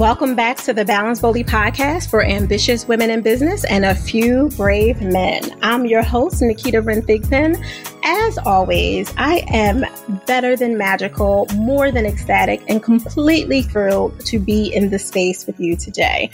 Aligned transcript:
Welcome 0.00 0.34
back 0.34 0.56
to 0.62 0.72
the 0.72 0.86
Balance 0.86 1.20
Boldly 1.20 1.44
podcast 1.44 2.08
for 2.08 2.24
ambitious 2.24 2.88
women 2.88 3.10
in 3.10 3.20
business 3.20 3.64
and 3.64 3.84
a 3.84 3.94
few 3.94 4.48
brave 4.56 5.02
men. 5.02 5.42
I'm 5.60 5.84
your 5.84 6.02
host, 6.02 6.40
Naketa 6.40 6.82
Ren 6.82 7.02
Thigpen. 7.02 7.62
As 8.02 8.38
always, 8.38 9.12
I 9.18 9.44
am 9.48 9.84
better 10.24 10.56
than 10.56 10.78
magical, 10.78 11.46
more 11.54 11.92
than 11.92 12.06
ecstatic, 12.06 12.62
and 12.66 12.82
completely 12.82 13.60
thrilled 13.60 14.18
to 14.24 14.38
be 14.38 14.74
in 14.74 14.88
the 14.88 14.98
space 14.98 15.46
with 15.46 15.60
you 15.60 15.76
today. 15.76 16.30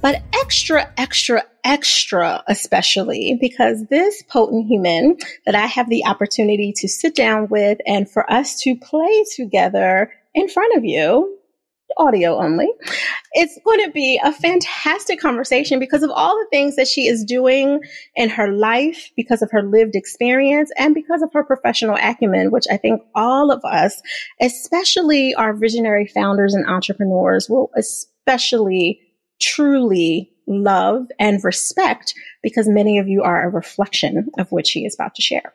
But 0.00 0.22
extra, 0.32 0.88
extra, 0.96 1.42
extra, 1.64 2.44
especially 2.46 3.36
because 3.40 3.84
this 3.86 4.22
potent 4.28 4.68
human 4.68 5.16
that 5.44 5.56
I 5.56 5.66
have 5.66 5.90
the 5.90 6.06
opportunity 6.06 6.72
to 6.76 6.86
sit 6.86 7.16
down 7.16 7.48
with 7.48 7.78
and 7.84 8.08
for 8.08 8.32
us 8.32 8.60
to 8.60 8.76
play 8.76 9.24
together 9.34 10.12
in 10.36 10.48
front 10.48 10.76
of 10.76 10.84
you 10.84 11.34
audio 11.98 12.38
only. 12.38 12.68
It's 13.32 13.58
going 13.64 13.84
to 13.84 13.90
be 13.90 14.20
a 14.22 14.32
fantastic 14.32 15.20
conversation 15.20 15.78
because 15.78 16.02
of 16.02 16.10
all 16.10 16.36
the 16.36 16.46
things 16.50 16.76
that 16.76 16.88
she 16.88 17.06
is 17.06 17.24
doing 17.24 17.80
in 18.14 18.30
her 18.30 18.48
life, 18.50 19.10
because 19.16 19.42
of 19.42 19.50
her 19.50 19.62
lived 19.62 19.94
experience, 19.94 20.70
and 20.78 20.94
because 20.94 21.22
of 21.22 21.32
her 21.32 21.44
professional 21.44 21.96
acumen, 21.96 22.50
which 22.50 22.64
I 22.70 22.76
think 22.76 23.02
all 23.14 23.50
of 23.50 23.64
us, 23.64 24.00
especially 24.40 25.34
our 25.34 25.54
visionary 25.54 26.06
founders 26.06 26.54
and 26.54 26.66
entrepreneurs, 26.66 27.48
will 27.48 27.70
especially 27.76 29.00
truly 29.40 30.30
love 30.46 31.06
and 31.18 31.42
respect 31.44 32.14
because 32.42 32.68
many 32.68 32.98
of 32.98 33.08
you 33.08 33.22
are 33.22 33.42
a 33.42 33.50
reflection 33.50 34.28
of 34.38 34.50
what 34.50 34.66
she 34.66 34.84
is 34.84 34.94
about 34.94 35.14
to 35.14 35.22
share. 35.22 35.52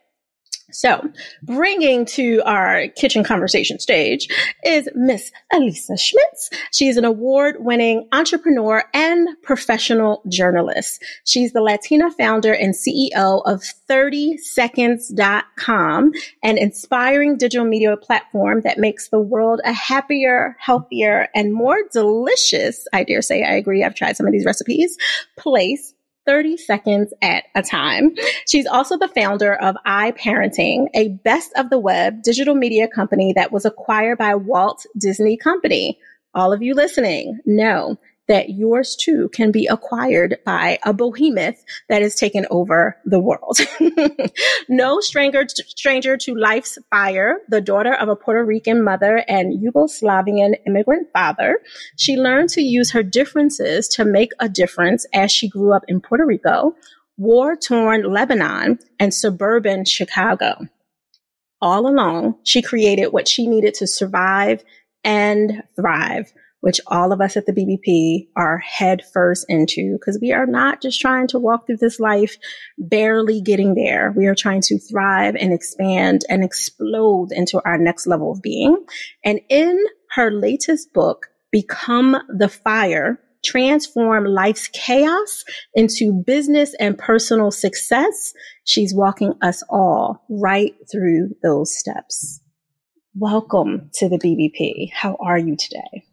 So, 0.73 1.09
bringing 1.43 2.03
to 2.05 2.41
our 2.45 2.87
kitchen 2.89 3.23
conversation 3.23 3.79
stage 3.79 4.27
is 4.65 4.89
Miss 4.95 5.31
Elisa 5.53 5.95
Schmitz. 5.97 6.49
She's 6.71 6.97
an 6.97 7.05
award 7.05 7.57
winning 7.59 8.09
entrepreneur 8.11 8.83
and 8.93 9.29
professional 9.43 10.23
journalist. 10.27 11.01
She's 11.25 11.53
the 11.53 11.61
Latina 11.61 12.09
founder 12.11 12.53
and 12.53 12.73
CEO 12.73 13.43
of 13.45 13.61
30seconds.com, 13.89 16.11
an 16.43 16.57
inspiring 16.57 17.37
digital 17.37 17.67
media 17.67 17.95
platform 17.95 18.61
that 18.61 18.79
makes 18.79 19.09
the 19.09 19.19
world 19.19 19.61
a 19.63 19.73
happier, 19.73 20.55
healthier, 20.59 21.29
and 21.35 21.53
more 21.53 21.77
delicious, 21.91 22.87
I 22.91 23.03
dare 23.03 23.21
say, 23.21 23.43
I 23.43 23.53
agree, 23.53 23.83
I've 23.83 23.93
tried 23.95 24.17
some 24.17 24.25
of 24.25 24.33
these 24.33 24.45
recipes, 24.45 24.97
place 25.37 25.93
30 26.25 26.57
seconds 26.57 27.13
at 27.21 27.45
a 27.55 27.61
time. 27.61 28.15
She's 28.47 28.65
also 28.65 28.97
the 28.97 29.07
founder 29.07 29.53
of 29.53 29.75
iParenting, 29.85 30.87
a 30.93 31.09
best 31.09 31.51
of 31.55 31.69
the 31.69 31.79
web 31.79 32.23
digital 32.23 32.55
media 32.55 32.87
company 32.87 33.33
that 33.33 33.51
was 33.51 33.65
acquired 33.65 34.17
by 34.17 34.35
Walt 34.35 34.85
Disney 34.97 35.37
Company. 35.37 35.99
All 36.33 36.51
of 36.51 36.61
you 36.61 36.73
listening 36.73 37.39
know 37.45 37.97
that 38.27 38.49
yours 38.49 38.95
too 38.95 39.29
can 39.33 39.51
be 39.51 39.67
acquired 39.67 40.37
by 40.45 40.79
a 40.83 40.93
behemoth 40.93 41.63
that 41.89 42.01
has 42.01 42.15
taken 42.15 42.45
over 42.49 42.97
the 43.05 43.19
world. 43.19 43.59
no 44.69 44.99
stranger, 44.99 45.45
stranger 45.47 46.15
to 46.17 46.35
life's 46.35 46.77
fire, 46.89 47.39
the 47.49 47.61
daughter 47.61 47.93
of 47.93 48.09
a 48.09 48.15
Puerto 48.15 48.43
Rican 48.43 48.83
mother 48.83 49.23
and 49.27 49.61
Yugoslavian 49.61 50.55
immigrant 50.65 51.07
father, 51.11 51.59
she 51.97 52.15
learned 52.15 52.49
to 52.49 52.61
use 52.61 52.91
her 52.91 53.03
differences 53.03 53.87
to 53.89 54.05
make 54.05 54.31
a 54.39 54.47
difference 54.47 55.05
as 55.13 55.31
she 55.31 55.49
grew 55.49 55.73
up 55.73 55.83
in 55.87 55.99
Puerto 55.99 56.25
Rico, 56.25 56.75
war 57.17 57.55
torn 57.55 58.03
Lebanon, 58.11 58.79
and 58.99 59.13
suburban 59.13 59.85
Chicago. 59.85 60.55
All 61.61 61.87
along, 61.87 62.35
she 62.43 62.61
created 62.61 63.07
what 63.07 63.27
she 63.27 63.47
needed 63.47 63.73
to 63.75 63.87
survive 63.87 64.63
and 65.03 65.63
thrive 65.75 66.31
which 66.63 66.79
all 66.87 67.11
of 67.11 67.19
us 67.19 67.35
at 67.35 67.45
the 67.45 67.51
BBP 67.51 68.29
are 68.37 68.57
head 68.59 69.01
first 69.11 69.45
into 69.49 69.97
because 69.99 70.17
we 70.21 70.31
are 70.31 70.45
not 70.45 70.81
just 70.81 71.01
trying 71.01 71.27
to 71.27 71.37
walk 71.37 71.67
through 71.67 71.75
this 71.75 71.99
life 71.99 72.37
barely 72.77 73.41
getting 73.41 73.75
there. 73.75 74.13
We 74.15 74.27
are 74.27 74.33
trying 74.33 74.61
to 74.61 74.79
thrive 74.79 75.35
and 75.35 75.51
expand 75.51 76.21
and 76.29 76.41
explode 76.41 77.33
into 77.33 77.61
our 77.65 77.77
next 77.77 78.07
level 78.07 78.31
of 78.31 78.41
being. 78.41 78.77
And 79.25 79.41
in 79.49 79.77
her 80.11 80.31
latest 80.31 80.93
book, 80.93 81.27
Become 81.51 82.15
the 82.29 82.47
Fire, 82.47 83.19
transform 83.43 84.23
life's 84.23 84.69
chaos 84.69 85.43
into 85.73 86.23
business 86.25 86.73
and 86.79 86.97
personal 86.97 87.51
success. 87.51 88.31
She's 88.63 88.95
walking 88.95 89.33
us 89.41 89.63
all 89.69 90.23
right 90.29 90.75
through 90.89 91.31
those 91.43 91.77
steps. 91.77 92.39
Welcome 93.13 93.91
to 93.95 94.07
the 94.07 94.17
BBP. 94.17 94.93
How 94.93 95.17
are 95.19 95.37
you 95.37 95.57
today? 95.57 96.05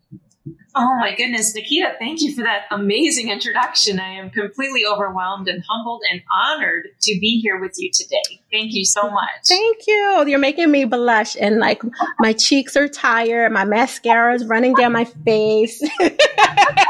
Oh 0.75 0.97
my 1.01 1.15
goodness, 1.17 1.57
Naketa, 1.57 1.99
thank 1.99 2.21
you 2.21 2.35
for 2.35 2.43
that 2.43 2.63
amazing 2.71 3.31
introduction. 3.31 3.99
I 3.99 4.11
am 4.11 4.31
completely 4.31 4.83
overwhelmed 4.87 5.49
and 5.49 5.63
humbled 5.69 6.03
and 6.11 6.23
honored 6.33 6.89
to 7.03 7.19
be 7.21 7.41
here 7.41 7.61
with 7.61 7.75
you 7.77 7.91
today. 7.93 8.41
Thank 8.53 8.73
you 8.73 8.85
so 8.85 9.11
much. 9.11 9.47
Thank 9.47 9.87
you. 9.87 10.25
You're 10.27 10.39
making 10.39 10.71
me 10.71 10.85
blush 10.85 11.37
and 11.41 11.59
like 11.59 11.83
my 12.21 12.33
cheeks 12.33 12.77
are 12.77 12.89
tired, 12.89 13.53
my 13.53 13.65
mascara 13.65 14.35
is 14.35 14.47
running 14.47 14.75
down 14.75 14.93
my 14.93 15.05
face. 15.05 15.83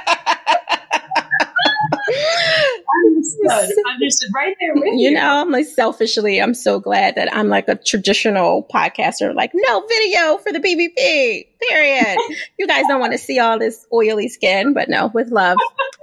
understood. 3.49 3.85
just 4.01 4.27
right 4.35 4.57
there 4.61 4.75
with 4.75 4.85
you. 4.85 5.09
You 5.09 5.11
know, 5.13 5.41
I'm 5.41 5.51
like 5.51 5.67
selfishly, 5.67 6.41
I'm 6.41 6.55
so 6.55 6.81
glad 6.81 7.15
that 7.17 7.33
I'm 7.35 7.49
like 7.49 7.69
a 7.69 7.77
traditional 7.77 8.67
podcaster, 8.73 9.35
like 9.35 9.53
no 9.55 9.87
video 9.87 10.39
for 10.39 10.53
the 10.53 10.61
BBP, 10.61 11.47
period. 11.69 12.19
you 12.59 12.67
guys 12.67 12.85
don't 12.89 13.01
want 13.01 13.13
to 13.13 13.19
see 13.19 13.39
all 13.39 13.59
this 13.59 13.87
oily 13.93 14.29
skin, 14.29 14.73
but 14.73 14.89
no, 14.89 15.11
with 15.13 15.31
love. 15.31 15.59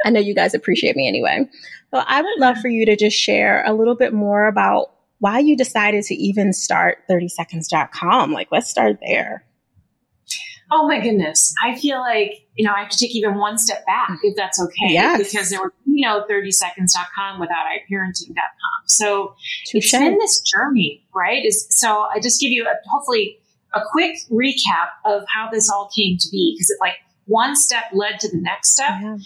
I 0.06 0.10
know 0.10 0.20
you 0.20 0.36
guys 0.36 0.54
appreciate 0.54 0.96
me 0.96 1.08
anyway. 1.08 1.48
So 1.94 2.02
I 2.06 2.22
would 2.22 2.40
love 2.40 2.58
for 2.58 2.68
you 2.68 2.86
to 2.86 2.96
just 2.96 3.18
share 3.18 3.64
a 3.66 3.74
little 3.74 3.96
bit 3.96 4.14
more 4.14 4.48
about 4.48 4.92
why 5.20 5.40
you 5.40 5.56
decided 5.56 6.04
to 6.06 6.16
even 6.16 6.54
start 6.54 7.00
30seconds.com. 7.10 8.34
Like, 8.34 8.50
let's 8.52 8.70
start 8.70 9.00
there. 9.06 9.47
Oh 10.70 10.88
my 10.88 11.00
goodness. 11.00 11.54
I 11.64 11.76
feel 11.76 12.00
like, 12.00 12.46
you 12.56 12.66
know, 12.66 12.74
I 12.76 12.82
have 12.82 12.90
to 12.90 12.98
take 12.98 13.16
even 13.16 13.36
one 13.36 13.58
step 13.58 13.86
back 13.86 14.20
if 14.24 14.36
that's 14.36 14.62
okay. 14.62 14.92
Yes. 14.92 15.18
Because 15.18 15.50
there 15.50 15.62
were, 15.62 15.74
you 15.86 16.06
know, 16.06 16.26
30seconds.com 16.30 17.40
without 17.40 17.66
iParenting.com. 17.66 18.88
So 18.88 19.36
Touché. 19.68 19.76
it's 19.76 19.92
been 19.92 20.18
this 20.18 20.42
journey, 20.42 21.06
right? 21.16 21.46
Is 21.46 21.68
so 21.70 22.02
I 22.14 22.20
just 22.20 22.42
give 22.42 22.52
you 22.52 22.66
a, 22.66 22.74
hopefully 22.90 23.40
a 23.74 23.82
quick 23.92 24.18
recap 24.30 24.90
of 25.06 25.24
how 25.34 25.50
this 25.50 25.70
all 25.70 25.90
came 25.96 26.18
to 26.18 26.30
be 26.32 26.56
because 26.56 26.70
it 26.70 26.78
like 26.82 26.96
one 27.26 27.56
step 27.56 27.84
led 27.94 28.20
to 28.22 28.30
the 28.30 28.42
next 28.42 28.70
step. 28.70 28.92
Yeah. 29.02 29.18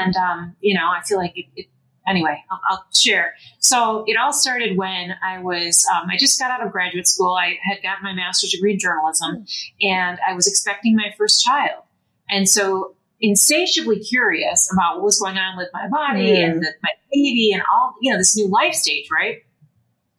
And, 0.00 0.16
um, 0.16 0.56
you 0.60 0.74
know, 0.74 0.86
I 0.86 1.02
feel 1.02 1.18
like 1.18 1.36
it, 1.36 1.46
it 1.56 1.66
anyway, 2.06 2.42
I'll, 2.50 2.60
I'll, 2.70 2.84
share. 2.94 3.34
So 3.58 4.04
it 4.06 4.16
all 4.16 4.32
started 4.32 4.76
when 4.76 5.14
I 5.24 5.40
was, 5.40 5.86
um, 5.94 6.08
I 6.10 6.16
just 6.16 6.38
got 6.38 6.50
out 6.50 6.64
of 6.64 6.72
graduate 6.72 7.06
school. 7.06 7.34
I 7.34 7.58
had 7.62 7.82
gotten 7.82 8.02
my 8.02 8.12
master's 8.12 8.50
degree 8.50 8.72
in 8.72 8.78
journalism 8.78 9.46
and 9.80 10.18
I 10.26 10.34
was 10.34 10.46
expecting 10.46 10.96
my 10.96 11.14
first 11.16 11.42
child. 11.42 11.84
And 12.28 12.48
so 12.48 12.94
insatiably 13.20 14.00
curious 14.00 14.70
about 14.72 14.96
what 14.96 15.04
was 15.04 15.20
going 15.20 15.36
on 15.36 15.56
with 15.56 15.68
my 15.72 15.88
body 15.88 16.30
mm. 16.30 16.44
and 16.44 16.62
the, 16.62 16.72
my 16.82 16.90
baby 17.12 17.52
and 17.52 17.62
all, 17.72 17.94
you 18.00 18.10
know, 18.12 18.18
this 18.18 18.36
new 18.36 18.48
life 18.48 18.74
stage, 18.74 19.08
right? 19.10 19.38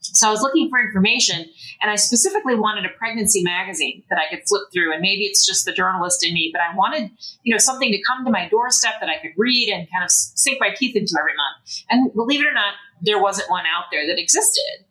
So 0.01 0.27
I 0.27 0.31
was 0.31 0.41
looking 0.41 0.69
for 0.69 0.79
information 0.79 1.45
and 1.81 1.91
I 1.91 1.95
specifically 1.95 2.55
wanted 2.55 2.85
a 2.85 2.89
pregnancy 2.89 3.43
magazine 3.43 4.03
that 4.09 4.17
I 4.17 4.29
could 4.29 4.43
flip 4.47 4.63
through. 4.73 4.91
And 4.91 5.01
maybe 5.01 5.23
it's 5.23 5.45
just 5.45 5.65
the 5.65 5.71
journalist 5.71 6.25
in 6.25 6.33
me, 6.33 6.49
but 6.51 6.61
I 6.61 6.75
wanted, 6.75 7.11
you 7.43 7.53
know, 7.53 7.59
something 7.59 7.91
to 7.91 8.01
come 8.03 8.25
to 8.25 8.31
my 8.31 8.49
doorstep 8.49 8.95
that 8.99 9.09
I 9.09 9.19
could 9.19 9.31
read 9.37 9.69
and 9.69 9.87
kind 9.91 10.03
of 10.03 10.09
sink 10.11 10.57
my 10.59 10.73
teeth 10.75 10.95
into 10.95 11.15
every 11.19 11.33
month. 11.37 11.83
And 11.89 12.13
believe 12.13 12.41
it 12.41 12.47
or 12.47 12.53
not, 12.53 12.73
there 13.01 13.21
wasn't 13.21 13.49
one 13.49 13.65
out 13.65 13.85
there 13.91 14.07
that 14.07 14.19
existed. 14.19 14.85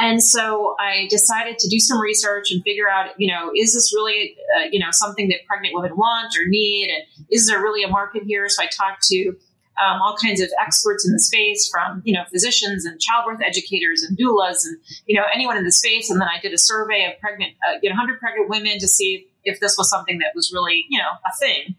And 0.00 0.22
so 0.22 0.76
I 0.78 1.08
decided 1.10 1.58
to 1.58 1.68
do 1.68 1.80
some 1.80 2.00
research 2.00 2.52
and 2.52 2.62
figure 2.62 2.88
out, 2.88 3.10
you 3.18 3.28
know, 3.28 3.50
is 3.56 3.74
this 3.74 3.92
really, 3.92 4.36
uh, 4.56 4.68
you 4.70 4.78
know, 4.78 4.90
something 4.92 5.28
that 5.28 5.38
pregnant 5.46 5.74
women 5.74 5.96
want 5.96 6.36
or 6.36 6.46
need? 6.46 6.90
And 6.90 7.26
is 7.30 7.48
there 7.48 7.60
really 7.60 7.82
a 7.82 7.88
market 7.88 8.22
here? 8.24 8.48
So 8.48 8.62
I 8.62 8.66
talked 8.66 9.02
to 9.08 9.34
um, 9.82 10.00
all 10.02 10.16
kinds 10.16 10.40
of 10.40 10.48
experts 10.60 11.06
in 11.06 11.12
the 11.12 11.18
space 11.18 11.68
from 11.68 12.02
you 12.04 12.12
know 12.12 12.24
physicians 12.30 12.84
and 12.84 13.00
childbirth 13.00 13.40
educators 13.44 14.02
and 14.02 14.18
doulas 14.18 14.64
and 14.64 14.78
you 15.06 15.18
know 15.18 15.24
anyone 15.34 15.56
in 15.56 15.64
the 15.64 15.72
space 15.72 16.10
and 16.10 16.20
then 16.20 16.28
i 16.28 16.40
did 16.40 16.52
a 16.52 16.58
survey 16.58 17.06
of 17.06 17.18
pregnant 17.20 17.52
uh, 17.68 17.74
you 17.82 17.88
know 17.88 17.94
100 17.94 18.18
pregnant 18.20 18.48
women 18.48 18.78
to 18.78 18.88
see 18.88 19.26
if 19.44 19.60
this 19.60 19.76
was 19.78 19.88
something 19.88 20.18
that 20.18 20.32
was 20.34 20.52
really 20.52 20.84
you 20.88 20.98
know 20.98 21.10
a 21.26 21.30
thing 21.38 21.74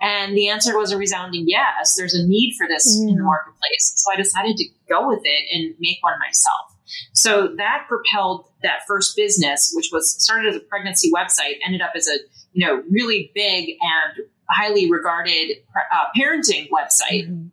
and 0.00 0.36
the 0.36 0.48
answer 0.48 0.76
was 0.76 0.92
a 0.92 0.98
resounding 0.98 1.44
yes 1.46 1.94
there's 1.96 2.14
a 2.14 2.26
need 2.26 2.54
for 2.56 2.66
this 2.66 2.98
mm. 2.98 3.08
in 3.08 3.16
the 3.16 3.22
mm. 3.22 3.26
marketplace 3.26 3.92
so 3.96 4.12
i 4.12 4.16
decided 4.16 4.56
to 4.56 4.64
go 4.88 5.08
with 5.08 5.22
it 5.24 5.44
and 5.52 5.74
make 5.80 5.98
one 6.02 6.18
myself 6.18 6.76
so 7.12 7.48
that 7.56 7.86
propelled 7.88 8.46
that 8.62 8.80
first 8.86 9.16
business 9.16 9.72
which 9.74 9.90
was 9.92 10.20
started 10.22 10.54
as 10.54 10.56
a 10.56 10.60
pregnancy 10.60 11.10
website 11.12 11.54
ended 11.64 11.80
up 11.80 11.92
as 11.94 12.08
a 12.08 12.18
you 12.52 12.66
know 12.66 12.82
really 12.90 13.30
big 13.34 13.70
and 13.80 14.26
highly 14.54 14.90
regarded 14.90 15.56
uh, 15.76 16.04
parenting 16.18 16.68
website. 16.70 17.28
Mm-hmm. 17.28 17.46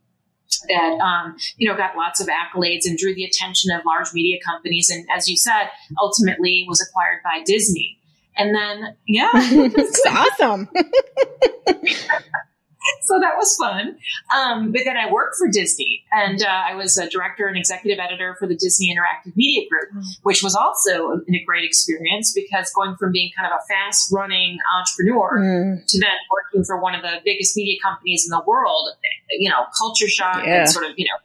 That 0.68 1.00
um, 1.00 1.36
you 1.56 1.68
know 1.68 1.76
got 1.76 1.96
lots 1.96 2.20
of 2.20 2.28
accolades 2.28 2.84
and 2.84 2.96
drew 2.96 3.14
the 3.14 3.24
attention 3.24 3.72
of 3.72 3.84
large 3.86 4.12
media 4.12 4.38
companies, 4.44 4.90
and 4.90 5.04
as 5.14 5.28
you 5.28 5.36
said, 5.36 5.70
ultimately 6.00 6.66
was 6.68 6.80
acquired 6.86 7.20
by 7.24 7.42
Disney. 7.44 7.98
And 8.36 8.54
then, 8.54 8.96
yeah, 9.06 9.30
it's 9.34 10.06
awesome. 10.06 10.68
so 13.02 13.18
that 13.20 13.34
was 13.36 13.56
fun. 13.56 13.96
Um, 14.36 14.72
but 14.72 14.82
then 14.84 14.96
I 14.96 15.10
worked 15.10 15.36
for 15.36 15.48
Disney, 15.48 16.04
and 16.12 16.42
uh, 16.42 16.46
I 16.46 16.74
was 16.74 16.96
a 16.96 17.08
director 17.08 17.46
and 17.46 17.56
executive 17.56 17.98
editor 17.98 18.36
for 18.38 18.46
the 18.46 18.56
Disney 18.56 18.94
Interactive 18.94 19.34
Media 19.36 19.68
Group, 19.68 19.90
mm. 19.94 20.04
which 20.22 20.42
was 20.42 20.54
also 20.54 21.12
a, 21.12 21.16
a 21.16 21.44
great 21.44 21.64
experience 21.64 22.32
because 22.32 22.72
going 22.74 22.96
from 22.96 23.12
being 23.12 23.30
kind 23.36 23.50
of 23.50 23.58
a 23.58 23.66
fast 23.66 24.12
running 24.12 24.58
entrepreneur 24.78 25.38
mm. 25.38 25.86
to 25.86 26.00
then 26.00 26.16
working 26.30 26.64
for 26.64 26.80
one 26.80 26.94
of 26.94 27.02
the 27.02 27.20
biggest 27.24 27.56
media 27.56 27.78
companies 27.82 28.24
in 28.24 28.30
the 28.30 28.42
world, 28.46 28.88
you 29.30 29.48
know, 29.48 29.64
culture 29.78 30.08
shock 30.08 30.44
yeah. 30.44 30.60
and 30.60 30.68
sort 30.68 30.84
of, 30.84 30.92
you 30.96 31.06
know, 31.06 31.18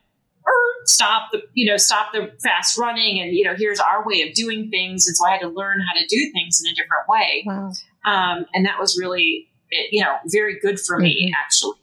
stop 0.86 1.30
the 1.34 1.42
you 1.54 1.70
know 1.70 1.76
stop 1.76 2.14
the 2.14 2.32
fast 2.42 2.78
running 2.78 3.20
and 3.20 3.36
you 3.36 3.44
know 3.44 3.54
here's 3.58 3.80
our 3.80 4.06
way 4.06 4.22
of 4.22 4.34
doing 4.34 4.70
things 4.70 5.06
and 5.06 5.18
so 5.18 5.26
i 5.28 5.32
had 5.32 5.42
to 5.42 5.50
learn 5.50 5.80
how 5.82 5.94
to 5.94 6.06
do 6.08 6.32
things 6.32 6.62
in 6.64 6.72
a 6.72 6.76
different 6.76 7.04
way 7.10 7.44
wow. 7.46 7.72
um, 8.06 8.46
and 8.54 8.66
that 8.66 8.80
was 8.80 8.98
really 8.98 9.50
you 9.92 10.02
know 10.02 10.16
very 10.28 10.60
good 10.60 10.80
for 10.80 11.00
me 11.00 11.26
mm-hmm. 11.26 11.34
actually 11.44 11.78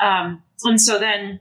um, 0.00 0.42
and 0.64 0.80
so 0.80 0.98
then 0.98 1.40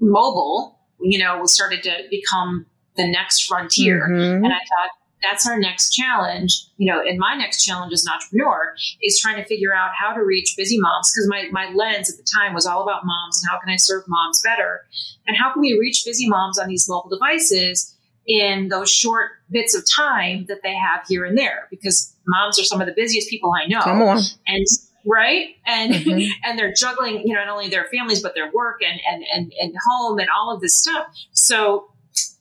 mobile 0.00 0.78
you 1.00 1.18
know 1.18 1.44
started 1.46 1.82
to 1.82 1.92
become 2.10 2.66
the 2.96 3.06
next 3.06 3.44
frontier 3.46 4.08
mm-hmm. 4.08 4.44
and 4.44 4.52
i 4.52 4.58
thought 4.58 4.90
that's 5.24 5.46
our 5.48 5.58
next 5.58 5.90
challenge. 5.90 6.66
You 6.76 6.92
know, 6.92 7.00
and 7.00 7.18
my 7.18 7.34
next 7.34 7.64
challenge 7.64 7.92
as 7.92 8.04
an 8.04 8.12
entrepreneur 8.12 8.74
is 9.02 9.18
trying 9.18 9.36
to 9.36 9.44
figure 9.44 9.74
out 9.74 9.90
how 9.98 10.12
to 10.12 10.22
reach 10.22 10.54
busy 10.56 10.78
moms 10.78 11.10
because 11.12 11.28
my, 11.28 11.48
my 11.50 11.72
lens 11.74 12.10
at 12.10 12.16
the 12.16 12.26
time 12.38 12.54
was 12.54 12.66
all 12.66 12.82
about 12.82 13.04
moms 13.04 13.42
and 13.42 13.50
how 13.50 13.58
can 13.58 13.72
I 13.72 13.76
serve 13.76 14.04
moms 14.06 14.40
better? 14.42 14.82
And 15.26 15.36
how 15.36 15.52
can 15.52 15.62
we 15.62 15.78
reach 15.78 16.02
busy 16.04 16.28
moms 16.28 16.58
on 16.58 16.68
these 16.68 16.88
mobile 16.88 17.10
devices 17.10 17.93
in 18.26 18.68
those 18.68 18.90
short 18.90 19.32
bits 19.50 19.74
of 19.74 19.84
time 19.94 20.46
that 20.48 20.62
they 20.62 20.74
have 20.74 21.06
here 21.08 21.24
and 21.24 21.36
there? 21.36 21.68
Because 21.70 22.14
moms 22.26 22.58
are 22.58 22.64
some 22.64 22.80
of 22.80 22.86
the 22.86 22.94
busiest 22.94 23.28
people 23.28 23.52
I 23.52 23.66
know. 23.66 23.82
Come 23.82 24.02
on. 24.02 24.18
And 24.46 24.66
right 25.06 25.48
and 25.66 25.92
mm-hmm. 25.92 26.30
and 26.44 26.58
they're 26.58 26.72
juggling 26.72 27.20
you 27.26 27.34
know 27.34 27.44
not 27.44 27.50
only 27.50 27.68
their 27.68 27.84
families 27.92 28.22
but 28.22 28.34
their 28.34 28.50
work 28.52 28.80
and 28.82 28.98
and 29.06 29.22
and, 29.34 29.52
and 29.60 29.74
home 29.86 30.18
and 30.18 30.28
all 30.34 30.50
of 30.50 30.62
this 30.62 30.74
stuff 30.74 31.06
so 31.32 31.90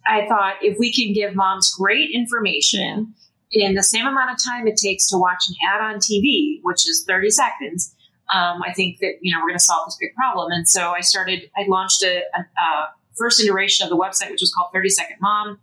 I 0.07 0.25
thought 0.27 0.55
if 0.61 0.77
we 0.79 0.93
can 0.93 1.13
give 1.13 1.35
moms 1.35 1.73
great 1.73 2.11
information 2.11 3.13
in 3.53 3.75
the 3.75 3.83
same 3.83 4.05
amount 4.05 4.31
of 4.31 4.37
time 4.43 4.67
it 4.67 4.77
takes 4.77 5.07
to 5.09 5.17
watch 5.17 5.45
an 5.47 5.55
ad 5.67 5.81
on 5.81 5.99
TV, 5.99 6.59
which 6.63 6.87
is 6.87 7.05
30 7.07 7.29
seconds, 7.29 7.95
um, 8.33 8.61
I 8.63 8.73
think 8.73 8.99
that 8.99 9.15
you 9.21 9.33
know 9.33 9.39
we're 9.39 9.49
going 9.49 9.59
to 9.59 9.63
solve 9.63 9.87
this 9.87 9.97
big 9.99 10.13
problem. 10.15 10.51
And 10.51 10.67
so 10.67 10.91
I 10.91 11.01
started. 11.01 11.49
I 11.55 11.65
launched 11.67 12.03
a, 12.03 12.23
a, 12.35 12.39
a 12.39 12.89
first 13.15 13.41
iteration 13.41 13.83
of 13.83 13.89
the 13.89 13.97
website, 13.97 14.31
which 14.31 14.41
was 14.41 14.51
called 14.53 14.69
30 14.73 14.89
Second 14.89 15.17
Mom, 15.21 15.59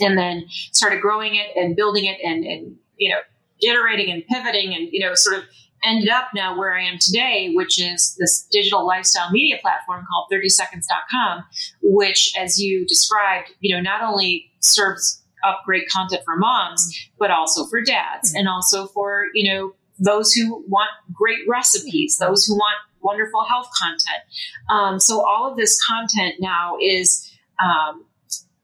and 0.00 0.16
then 0.16 0.44
started 0.72 1.00
growing 1.00 1.34
it 1.34 1.56
and 1.56 1.76
building 1.76 2.04
it 2.06 2.18
and 2.24 2.44
and 2.44 2.76
you 2.96 3.10
know 3.10 3.18
iterating 3.60 4.10
and 4.10 4.26
pivoting 4.26 4.74
and 4.74 4.88
you 4.92 5.00
know 5.00 5.14
sort 5.14 5.36
of 5.36 5.44
ended 5.84 6.08
up 6.08 6.28
now 6.34 6.56
where 6.56 6.74
I 6.74 6.82
am 6.84 6.98
today, 6.98 7.52
which 7.54 7.80
is 7.80 8.16
this 8.18 8.46
digital 8.50 8.86
lifestyle 8.86 9.30
media 9.30 9.58
platform 9.60 10.04
called 10.08 10.28
30seconds.com, 10.32 11.44
which, 11.82 12.32
as 12.38 12.60
you 12.60 12.86
described, 12.86 13.50
you 13.60 13.74
know, 13.74 13.82
not 13.82 14.02
only 14.02 14.50
serves 14.60 15.22
up 15.44 15.62
great 15.64 15.88
content 15.88 16.22
for 16.24 16.36
moms, 16.36 17.08
but 17.18 17.30
also 17.30 17.66
for 17.66 17.82
dads 17.82 18.32
and 18.34 18.48
also 18.48 18.86
for, 18.86 19.26
you 19.34 19.52
know, 19.52 19.72
those 19.98 20.32
who 20.32 20.64
want 20.68 20.90
great 21.12 21.40
recipes, 21.48 22.18
those 22.18 22.44
who 22.44 22.54
want 22.54 22.76
wonderful 23.00 23.44
health 23.44 23.68
content. 23.76 24.22
Um, 24.70 25.00
so 25.00 25.26
all 25.26 25.50
of 25.50 25.56
this 25.56 25.84
content 25.84 26.36
now 26.38 26.76
is, 26.80 27.28
um, 27.62 28.04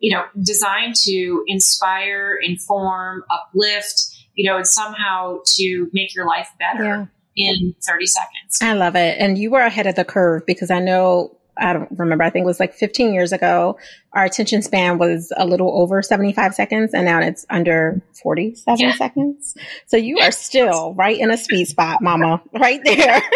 you 0.00 0.14
know, 0.14 0.24
designed 0.40 0.94
to 0.94 1.42
inspire, 1.46 2.38
inform, 2.42 3.24
uplift, 3.30 4.16
you 4.34 4.48
know, 4.48 4.56
and 4.56 4.66
somehow 4.66 5.38
to 5.44 5.90
make 5.92 6.14
your 6.14 6.26
life 6.26 6.48
better 6.58 7.10
yeah. 7.34 7.50
in 7.50 7.74
30 7.86 8.06
seconds. 8.06 8.58
I 8.62 8.74
love 8.74 8.94
it. 8.96 9.16
And 9.18 9.36
you 9.36 9.50
were 9.50 9.60
ahead 9.60 9.86
of 9.86 9.96
the 9.96 10.04
curve 10.04 10.46
because 10.46 10.70
I 10.70 10.78
know 10.78 11.38
I 11.60 11.72
don't 11.72 11.90
remember. 11.98 12.24
I 12.24 12.30
think 12.30 12.44
it 12.44 12.46
was 12.46 12.60
like 12.60 12.72
15 12.72 13.12
years 13.12 13.32
ago. 13.32 13.78
Our 14.12 14.24
attention 14.24 14.62
span 14.62 14.98
was 14.98 15.32
a 15.36 15.44
little 15.44 15.80
over 15.80 16.02
75 16.02 16.54
seconds, 16.54 16.94
and 16.94 17.04
now 17.04 17.20
it's 17.20 17.44
under 17.50 18.00
47 18.22 18.78
yeah. 18.78 18.94
seconds. 18.94 19.56
So 19.86 19.96
you 19.96 20.18
are 20.20 20.30
still 20.30 20.94
right 20.94 21.18
in 21.18 21.30
a 21.30 21.36
sweet 21.36 21.66
spot, 21.66 22.00
Mama, 22.00 22.40
right 22.52 22.80
there. 22.84 23.22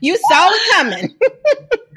you 0.00 0.16
saw 0.16 0.50
it 0.50 0.70
coming. 0.72 1.16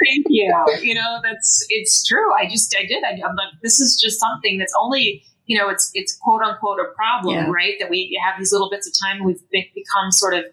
Thank 0.06 0.25
you. 0.30 0.54
You 0.81 0.96
know, 0.96 1.19
that's 1.24 1.66
it's 1.69 2.06
true. 2.06 2.34
I 2.34 2.48
just 2.48 2.75
I 2.78 2.86
did. 2.86 3.04
I, 3.04 3.12
am 3.12 3.36
like, 3.36 3.50
this 3.62 3.80
is 3.80 4.00
just 4.01 4.19
something 4.19 4.57
that's 4.57 4.74
only 4.80 5.24
you 5.46 5.57
know, 5.57 5.68
it's 5.69 5.90
it's 5.96 6.16
quote 6.16 6.42
unquote 6.42 6.80
a 6.80 6.94
problem, 6.96 7.36
yeah. 7.36 7.51
right? 7.51 7.74
That 7.80 7.90
we 7.90 8.19
have 8.24 8.38
these 8.38 8.51
little 8.51 8.69
bits 8.69 8.88
of 8.88 8.94
time 9.04 9.18
and 9.18 9.25
we've 9.25 9.42
become 9.51 10.12
sort 10.12 10.36
of 10.36 10.46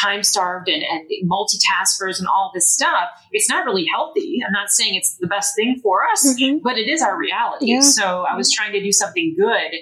time 0.00 0.22
starved 0.22 0.68
and, 0.68 0.82
and 0.82 1.08
multitaskers 1.28 2.18
and 2.18 2.28
all 2.28 2.52
this 2.54 2.68
stuff. 2.68 3.08
It's 3.32 3.48
not 3.48 3.64
really 3.64 3.86
healthy. 3.92 4.40
I'm 4.46 4.52
not 4.52 4.70
saying 4.70 4.94
it's 4.94 5.16
the 5.16 5.26
best 5.26 5.56
thing 5.56 5.80
for 5.82 6.02
us, 6.12 6.34
mm-hmm. 6.38 6.58
but 6.62 6.78
it 6.78 6.86
is 6.86 7.02
our 7.02 7.18
reality. 7.18 7.72
Yeah. 7.72 7.80
So 7.80 8.24
I 8.30 8.36
was 8.36 8.52
trying 8.52 8.72
to 8.72 8.82
do 8.82 8.92
something 8.92 9.34
good 9.36 9.72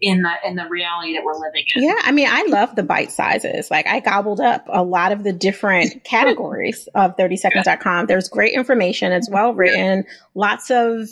in 0.00 0.22
the 0.22 0.32
in 0.44 0.56
the 0.56 0.68
reality 0.68 1.14
that 1.14 1.24
we're 1.24 1.34
living 1.34 1.64
in. 1.74 1.82
Yeah, 1.82 1.98
I 2.02 2.12
mean, 2.12 2.28
I 2.30 2.44
love 2.48 2.76
the 2.76 2.82
bite 2.82 3.10
sizes. 3.10 3.70
Like 3.70 3.86
I 3.86 4.00
gobbled 4.00 4.40
up 4.40 4.64
a 4.68 4.82
lot 4.82 5.12
of 5.12 5.24
the 5.24 5.32
different 5.32 6.04
categories 6.04 6.88
of 6.94 7.16
30seconds.com. 7.16 8.06
There's 8.06 8.28
great 8.28 8.54
information. 8.54 9.12
It's 9.12 9.30
well 9.30 9.54
written. 9.54 10.04
Lots 10.34 10.70
of 10.70 11.08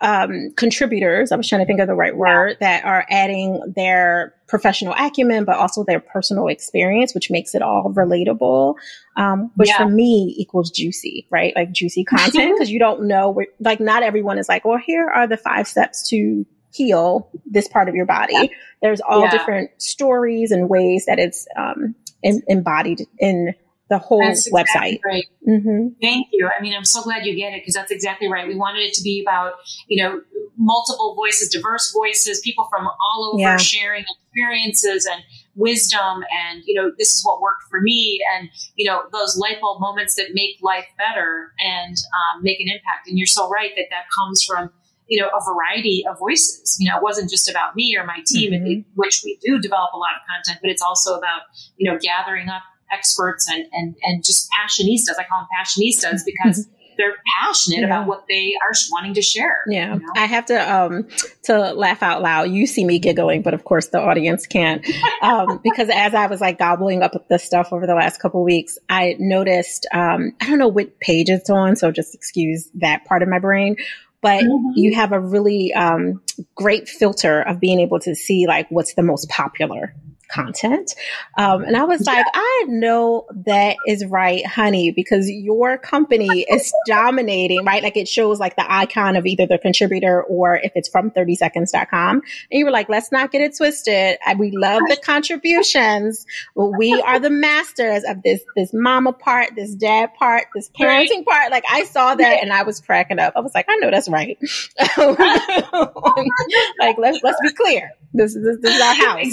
um, 0.00 0.52
contributors, 0.56 1.32
I 1.32 1.36
was 1.36 1.48
trying 1.48 1.62
to 1.62 1.66
think 1.66 1.80
of 1.80 1.86
the 1.86 1.94
right 1.94 2.14
word, 2.14 2.58
that 2.60 2.84
are 2.84 3.06
adding 3.08 3.60
their 3.74 4.34
professional 4.46 4.94
acumen, 4.94 5.44
but 5.44 5.56
also 5.56 5.84
their 5.84 6.00
personal 6.00 6.48
experience, 6.48 7.14
which 7.14 7.30
makes 7.30 7.54
it 7.54 7.62
all 7.62 7.92
relatable, 7.94 8.74
um, 9.16 9.50
which 9.56 9.70
yeah. 9.70 9.78
for 9.78 9.88
me 9.88 10.34
equals 10.36 10.70
juicy, 10.70 11.26
right? 11.30 11.54
Like 11.56 11.72
juicy 11.72 12.04
content, 12.04 12.54
because 12.56 12.70
you 12.70 12.78
don't 12.78 13.06
know, 13.08 13.30
where, 13.30 13.46
like, 13.58 13.80
not 13.80 14.02
everyone 14.02 14.38
is 14.38 14.48
like, 14.48 14.64
well, 14.66 14.78
here 14.78 15.08
are 15.08 15.26
the 15.26 15.38
five 15.38 15.66
steps 15.66 16.06
to 16.10 16.44
heal 16.76 17.30
this 17.44 17.68
part 17.68 17.88
of 17.88 17.94
your 17.94 18.06
body. 18.06 18.34
Yeah. 18.34 18.46
There's 18.82 19.00
all 19.00 19.22
yeah. 19.22 19.30
different 19.30 19.70
stories 19.78 20.50
and 20.50 20.68
ways 20.68 21.06
that 21.06 21.18
it's 21.18 21.46
um, 21.56 21.94
in, 22.22 22.42
embodied 22.48 23.06
in 23.18 23.54
the 23.88 23.98
whole 23.98 24.20
that's 24.20 24.50
website. 24.50 24.98
right. 25.04 25.24
Mm-hmm. 25.48 25.88
Thank 26.02 26.28
you. 26.32 26.48
I 26.48 26.60
mean, 26.60 26.74
I'm 26.74 26.84
so 26.84 27.02
glad 27.02 27.24
you 27.24 27.36
get 27.36 27.52
it 27.52 27.62
because 27.62 27.74
that's 27.74 27.92
exactly 27.92 28.28
right. 28.28 28.46
We 28.46 28.56
wanted 28.56 28.80
it 28.80 28.94
to 28.94 29.02
be 29.02 29.22
about, 29.22 29.54
you 29.86 30.02
know, 30.02 30.22
multiple 30.58 31.14
voices, 31.14 31.48
diverse 31.50 31.92
voices, 31.92 32.40
people 32.40 32.66
from 32.68 32.86
all 32.86 33.30
over 33.32 33.40
yeah. 33.40 33.56
sharing 33.56 34.04
experiences 34.18 35.06
and 35.06 35.22
wisdom. 35.54 36.24
And, 36.48 36.62
you 36.66 36.74
know, 36.74 36.90
this 36.98 37.14
is 37.14 37.24
what 37.24 37.40
worked 37.40 37.62
for 37.70 37.80
me. 37.80 38.20
And, 38.34 38.48
you 38.74 38.90
know, 38.90 39.02
those 39.12 39.36
light 39.36 39.60
bulb 39.60 39.80
moments 39.80 40.16
that 40.16 40.30
make 40.32 40.56
life 40.62 40.86
better 40.98 41.52
and 41.60 41.96
um, 41.96 42.42
make 42.42 42.58
an 42.58 42.66
impact. 42.68 43.06
And 43.06 43.16
you're 43.16 43.26
so 43.26 43.48
right 43.48 43.70
that 43.76 43.86
that 43.90 44.04
comes 44.18 44.42
from, 44.42 44.70
you 45.08 45.20
know, 45.20 45.28
a 45.28 45.54
variety 45.54 46.04
of 46.08 46.18
voices. 46.18 46.76
You 46.80 46.90
know, 46.90 46.96
it 46.96 47.02
wasn't 47.02 47.30
just 47.30 47.48
about 47.48 47.76
me 47.76 47.96
or 47.96 48.04
my 48.04 48.18
team, 48.26 48.52
mm-hmm. 48.52 48.66
it, 48.66 48.84
which 48.94 49.22
we 49.24 49.38
do 49.42 49.58
develop 49.58 49.92
a 49.94 49.98
lot 49.98 50.10
of 50.16 50.22
content, 50.28 50.60
but 50.62 50.70
it's 50.70 50.82
also 50.82 51.14
about, 51.16 51.42
you 51.76 51.90
know, 51.90 51.98
gathering 52.00 52.48
up 52.48 52.62
experts 52.90 53.48
and, 53.48 53.66
and, 53.72 53.96
and 54.02 54.24
just 54.24 54.48
passionistas. 54.50 55.18
I 55.18 55.24
call 55.24 55.40
them 55.40 55.48
passionistas 55.58 56.20
because 56.24 56.68
they're 56.96 57.16
passionate 57.40 57.80
yeah. 57.80 57.86
about 57.86 58.06
what 58.06 58.24
they 58.28 58.54
are 58.54 58.72
wanting 58.90 59.14
to 59.14 59.22
share. 59.22 59.64
Yeah. 59.68 59.94
You 59.94 60.00
know? 60.00 60.12
I 60.16 60.24
have 60.24 60.46
to, 60.46 60.74
um, 60.74 61.06
to 61.44 61.72
laugh 61.74 62.02
out 62.02 62.22
loud. 62.22 62.50
You 62.50 62.66
see 62.66 62.84
me 62.84 62.98
giggling, 62.98 63.42
but 63.42 63.54
of 63.54 63.64
course 63.64 63.88
the 63.88 64.00
audience 64.00 64.46
can't. 64.46 64.84
Um, 65.22 65.60
because 65.64 65.88
as 65.92 66.14
I 66.14 66.26
was 66.26 66.40
like 66.40 66.58
gobbling 66.58 67.02
up 67.02 67.12
the 67.28 67.38
stuff 67.38 67.72
over 67.72 67.86
the 67.86 67.94
last 67.94 68.20
couple 68.20 68.42
weeks, 68.42 68.78
I 68.88 69.16
noticed, 69.18 69.86
um, 69.92 70.32
I 70.40 70.46
don't 70.48 70.58
know 70.58 70.68
what 70.68 70.98
page 71.00 71.28
it's 71.28 71.50
on. 71.50 71.76
So 71.76 71.90
just 71.90 72.14
excuse 72.14 72.70
that 72.76 73.04
part 73.04 73.22
of 73.22 73.28
my 73.28 73.38
brain 73.38 73.76
but 74.20 74.44
mm-hmm. 74.44 74.70
you 74.74 74.94
have 74.94 75.12
a 75.12 75.20
really 75.20 75.72
um, 75.74 76.22
great 76.54 76.88
filter 76.88 77.40
of 77.42 77.60
being 77.60 77.80
able 77.80 77.98
to 78.00 78.14
see 78.14 78.46
like 78.46 78.66
what's 78.70 78.94
the 78.94 79.02
most 79.02 79.28
popular 79.28 79.94
content. 80.28 80.94
Um, 81.36 81.64
and 81.64 81.76
I 81.76 81.84
was 81.84 82.06
yeah. 82.06 82.14
like, 82.14 82.26
I 82.34 82.64
know 82.68 83.26
that 83.44 83.76
is 83.86 84.04
right, 84.04 84.44
honey, 84.46 84.90
because 84.90 85.30
your 85.30 85.78
company 85.78 86.42
is 86.42 86.72
dominating, 86.86 87.64
right? 87.64 87.82
Like 87.82 87.96
it 87.96 88.08
shows 88.08 88.38
like 88.38 88.56
the 88.56 88.70
icon 88.70 89.16
of 89.16 89.26
either 89.26 89.46
the 89.46 89.58
contributor 89.58 90.22
or 90.22 90.56
if 90.56 90.72
it's 90.74 90.88
from 90.88 91.10
30seconds.com. 91.10 92.16
And 92.50 92.58
you 92.58 92.64
were 92.64 92.70
like, 92.70 92.88
let's 92.88 93.12
not 93.12 93.30
get 93.32 93.40
it 93.42 93.56
twisted. 93.56 94.18
We 94.38 94.50
love 94.50 94.82
the 94.88 94.96
contributions. 94.96 96.26
We 96.54 97.00
are 97.00 97.18
the 97.18 97.30
masters 97.30 98.04
of 98.04 98.22
this, 98.22 98.42
this 98.54 98.72
mama 98.72 99.12
part, 99.12 99.50
this 99.56 99.74
dad 99.74 100.14
part, 100.18 100.46
this 100.54 100.70
parenting 100.70 101.24
right. 101.24 101.26
part. 101.26 101.50
Like 101.50 101.64
I 101.70 101.84
saw 101.84 102.14
that 102.14 102.42
and 102.42 102.52
I 102.52 102.62
was 102.62 102.80
cracking 102.80 103.18
up. 103.18 103.34
I 103.36 103.40
was 103.40 103.52
like, 103.54 103.66
I 103.68 103.76
know 103.76 103.90
that's 103.90 104.08
right. 104.08 104.38
like 106.78 106.98
let's, 106.98 107.22
let's 107.22 107.40
be 107.42 107.52
clear. 107.52 107.92
This, 108.12 108.34
this, 108.34 108.56
this 108.62 108.74
is 108.74 108.80
our 108.80 108.94
house. 108.94 109.32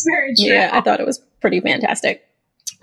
That's 0.00 0.06
very 0.10 0.34
true. 0.34 0.46
Yeah, 0.46 0.70
I 0.72 0.80
thought 0.80 1.00
it 1.00 1.06
was 1.06 1.20
pretty 1.40 1.60
fantastic. 1.60 2.26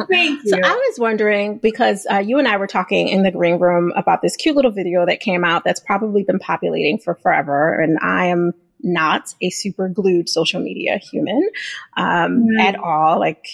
Thank 0.09 0.43
you. 0.43 0.51
So 0.51 0.57
I 0.63 0.73
was 0.73 0.99
wondering 0.99 1.57
because 1.57 2.05
uh, 2.09 2.19
you 2.19 2.37
and 2.37 2.47
I 2.47 2.57
were 2.57 2.67
talking 2.67 3.07
in 3.07 3.23
the 3.23 3.31
green 3.31 3.57
room 3.57 3.91
about 3.95 4.21
this 4.21 4.35
cute 4.35 4.55
little 4.55 4.71
video 4.71 5.05
that 5.05 5.19
came 5.19 5.43
out 5.43 5.63
that's 5.63 5.79
probably 5.79 6.23
been 6.23 6.39
populating 6.39 6.99
for 6.99 7.15
forever, 7.15 7.73
and 7.73 7.97
I 7.99 8.27
am 8.27 8.53
not 8.81 9.33
a 9.41 9.49
super 9.49 9.89
glued 9.89 10.29
social 10.29 10.61
media 10.61 10.97
human 10.97 11.49
um, 11.95 12.47
mm. 12.47 12.61
at 12.61 12.75
all. 12.75 13.19
Like 13.19 13.47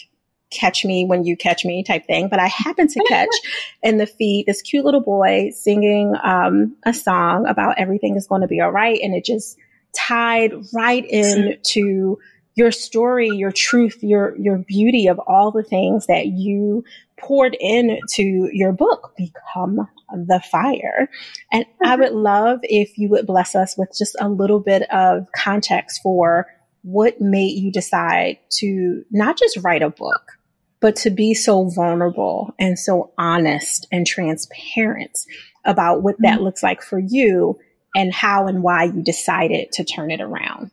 catch 0.52 0.86
me 0.86 1.06
when 1.06 1.24
you 1.24 1.36
catch 1.36 1.66
me 1.66 1.84
type 1.84 2.06
thing, 2.06 2.28
but 2.30 2.40
I 2.40 2.48
happened 2.48 2.90
to 2.92 3.04
catch 3.08 3.30
in 3.84 3.98
the 3.98 4.06
feed 4.06 4.46
this 4.46 4.62
cute 4.62 4.86
little 4.86 5.02
boy 5.02 5.52
singing 5.52 6.14
um, 6.22 6.76
a 6.86 6.94
song 6.94 7.46
about 7.48 7.76
everything 7.78 8.16
is 8.16 8.28
going 8.28 8.42
to 8.42 8.48
be 8.48 8.62
all 8.62 8.72
right. 8.72 9.00
And 9.02 9.16
it 9.16 9.26
just 9.26 9.58
tied 9.96 10.54
right 10.74 11.06
in 11.06 11.54
into 11.54 12.20
your 12.56 12.72
story, 12.72 13.30
your 13.30 13.52
truth, 13.52 14.04
your 14.04 14.36
your 14.38 14.60
beauty 14.60 15.08
of 15.08 15.20
all 15.20 15.52
the 15.52 15.64
things 15.64 16.08
that 16.08 16.28
you 16.28 16.84
poured 17.20 17.56
into 17.60 18.50
your 18.52 18.72
book 18.72 19.14
become 19.18 19.88
the 20.12 20.42
fire. 20.52 21.10
And 21.52 21.66
mm-hmm. 21.66 21.86
I 21.88 21.96
would 21.96 22.12
love 22.12 22.60
if 22.64 22.98
you 22.98 23.10
would 23.10 23.26
bless 23.26 23.56
us 23.56 23.78
with 23.78 23.90
just 23.98 24.16
a 24.20 24.30
little 24.30 24.60
bit 24.60 24.84
of 24.92 25.28
context 25.36 26.02
for 26.04 26.48
what 26.84 27.22
made 27.22 27.58
you 27.58 27.72
decide 27.72 28.38
to 28.58 29.04
not 29.10 29.38
just 29.38 29.58
write 29.64 29.82
a 29.82 29.90
book, 29.90 30.34
but 30.82 30.98
to 30.98 31.10
be 31.10 31.34
so 31.34 31.70
vulnerable 31.70 32.54
and 32.60 32.78
so 32.78 33.14
honest 33.18 33.88
and 33.92 34.06
transparent 34.06 35.18
about 35.66 36.04
what 36.04 36.16
that 36.20 36.36
mm-hmm. 36.36 36.44
looks 36.44 36.62
like 36.62 36.82
for 36.82 37.00
you 37.00 37.58
and 37.96 38.14
how 38.14 38.48
and 38.48 38.64
why 38.64 38.84
you 38.84 39.02
decided 39.02 39.72
to 39.72 39.84
turn 39.84 40.12
it 40.12 40.20
around. 40.20 40.72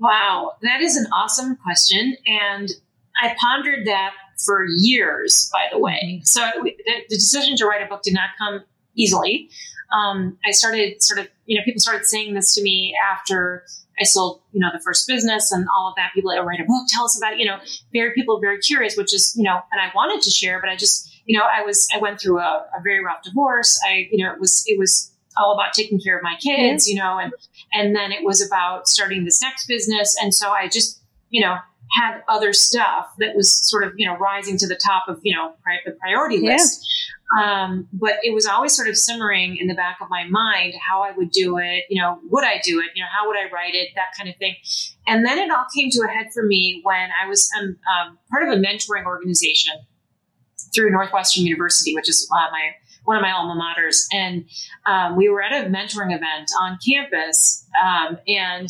Wow, 0.00 0.52
that 0.62 0.80
is 0.80 0.96
an 0.96 1.06
awesome 1.12 1.56
question. 1.56 2.16
And 2.26 2.70
I 3.22 3.36
pondered 3.38 3.86
that 3.86 4.14
for 4.44 4.64
years, 4.78 5.50
by 5.52 5.66
the 5.70 5.78
way. 5.78 6.00
Mm-hmm. 6.04 6.24
So 6.24 6.40
the, 6.62 6.74
the 7.08 7.16
decision 7.16 7.56
to 7.58 7.66
write 7.66 7.82
a 7.82 7.86
book 7.86 8.02
did 8.02 8.14
not 8.14 8.30
come 8.38 8.64
easily. 8.96 9.50
Um, 9.92 10.38
I 10.46 10.52
started 10.52 11.02
sort 11.02 11.20
of, 11.20 11.28
you 11.44 11.58
know, 11.58 11.64
people 11.64 11.80
started 11.80 12.06
saying 12.06 12.32
this 12.32 12.54
to 12.54 12.62
me 12.62 12.94
after 13.12 13.64
I 14.00 14.04
sold, 14.04 14.40
you 14.52 14.60
know, 14.60 14.68
the 14.72 14.80
first 14.80 15.06
business 15.06 15.52
and 15.52 15.66
all 15.76 15.88
of 15.88 15.94
that. 15.96 16.12
People 16.14 16.30
that 16.30 16.42
write 16.44 16.60
a 16.60 16.64
book, 16.64 16.86
tell 16.88 17.04
us 17.04 17.18
about 17.18 17.34
it. 17.34 17.38
You 17.38 17.46
know, 17.46 17.58
very 17.92 18.14
people 18.14 18.40
very 18.40 18.58
curious, 18.60 18.96
which 18.96 19.12
is, 19.12 19.34
you 19.36 19.42
know, 19.42 19.60
and 19.70 19.80
I 19.80 19.92
wanted 19.94 20.22
to 20.22 20.30
share, 20.30 20.60
but 20.60 20.70
I 20.70 20.76
just, 20.76 21.14
you 21.26 21.36
know, 21.36 21.44
I 21.44 21.62
was, 21.62 21.86
I 21.94 21.98
went 21.98 22.20
through 22.20 22.38
a, 22.38 22.66
a 22.74 22.80
very 22.82 23.04
rough 23.04 23.22
divorce. 23.22 23.78
I, 23.86 24.08
you 24.10 24.24
know, 24.24 24.32
it 24.32 24.40
was, 24.40 24.64
it 24.66 24.78
was 24.78 25.12
all 25.36 25.52
about 25.52 25.74
taking 25.74 26.00
care 26.00 26.16
of 26.16 26.22
my 26.22 26.36
kids, 26.36 26.88
you 26.88 26.94
know, 26.96 27.18
and 27.18 27.32
and 27.72 27.94
then 27.94 28.12
it 28.12 28.24
was 28.24 28.44
about 28.44 28.88
starting 28.88 29.24
this 29.24 29.40
next 29.42 29.66
business. 29.66 30.16
And 30.20 30.34
so 30.34 30.50
I 30.50 30.68
just, 30.68 31.00
you 31.28 31.40
know, 31.40 31.56
had 31.98 32.22
other 32.28 32.52
stuff 32.52 33.08
that 33.18 33.34
was 33.34 33.52
sort 33.68 33.84
of, 33.84 33.92
you 33.96 34.06
know, 34.06 34.16
rising 34.16 34.56
to 34.58 34.66
the 34.66 34.76
top 34.76 35.04
of, 35.08 35.20
you 35.22 35.34
know, 35.34 35.54
pri- 35.62 35.80
the 35.84 35.92
priority 35.92 36.38
list. 36.38 36.86
Um, 37.40 37.86
but 37.92 38.14
it 38.22 38.34
was 38.34 38.46
always 38.46 38.74
sort 38.74 38.88
of 38.88 38.96
simmering 38.96 39.56
in 39.56 39.68
the 39.68 39.74
back 39.74 39.98
of 40.00 40.08
my 40.10 40.24
mind 40.28 40.74
how 40.88 41.02
I 41.02 41.12
would 41.12 41.30
do 41.30 41.58
it, 41.58 41.84
you 41.88 42.00
know, 42.00 42.18
would 42.24 42.44
I 42.44 42.60
do 42.64 42.80
it, 42.80 42.86
you 42.96 43.02
know, 43.02 43.08
how 43.12 43.28
would 43.28 43.36
I 43.36 43.48
write 43.52 43.74
it, 43.74 43.90
that 43.94 44.08
kind 44.16 44.28
of 44.28 44.36
thing. 44.36 44.56
And 45.06 45.24
then 45.24 45.38
it 45.38 45.50
all 45.50 45.66
came 45.74 45.90
to 45.90 46.00
a 46.02 46.08
head 46.08 46.26
for 46.34 46.44
me 46.44 46.80
when 46.82 47.10
I 47.22 47.28
was 47.28 47.48
um, 47.58 47.76
um, 47.94 48.18
part 48.32 48.48
of 48.48 48.56
a 48.56 48.60
mentoring 48.60 49.04
organization 49.04 49.74
through 50.74 50.90
Northwestern 50.90 51.44
University, 51.44 51.94
which 51.94 52.08
is 52.08 52.28
uh, 52.32 52.50
my 52.50 52.70
one 53.04 53.16
of 53.16 53.22
my 53.22 53.32
alma 53.32 53.60
maters, 53.60 54.04
and 54.12 54.44
um, 54.86 55.16
we 55.16 55.28
were 55.28 55.42
at 55.42 55.52
a 55.52 55.68
mentoring 55.68 56.14
event 56.14 56.50
on 56.60 56.78
campus, 56.86 57.66
um, 57.82 58.18
and 58.26 58.68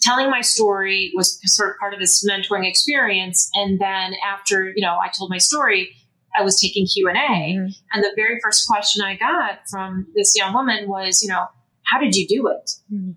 telling 0.00 0.30
my 0.30 0.40
story 0.40 1.12
was 1.14 1.40
sort 1.44 1.70
of 1.70 1.76
part 1.78 1.94
of 1.94 2.00
this 2.00 2.26
mentoring 2.28 2.68
experience. 2.68 3.50
And 3.54 3.78
then 3.80 4.14
after 4.26 4.72
you 4.74 4.82
know 4.82 4.98
I 4.98 5.08
told 5.08 5.30
my 5.30 5.38
story, 5.38 5.94
I 6.36 6.42
was 6.42 6.60
taking 6.60 6.86
Q 6.86 7.08
and 7.08 7.16
A, 7.16 7.20
mm-hmm. 7.20 7.72
and 7.92 8.04
the 8.04 8.12
very 8.16 8.38
first 8.42 8.66
question 8.66 9.04
I 9.04 9.16
got 9.16 9.60
from 9.70 10.06
this 10.14 10.36
young 10.36 10.52
woman 10.52 10.88
was, 10.88 11.22
you 11.22 11.28
know, 11.28 11.46
how 11.84 12.00
did 12.00 12.14
you 12.14 12.26
do 12.26 12.48
it? 12.48 12.70
Mm-hmm. 12.92 13.12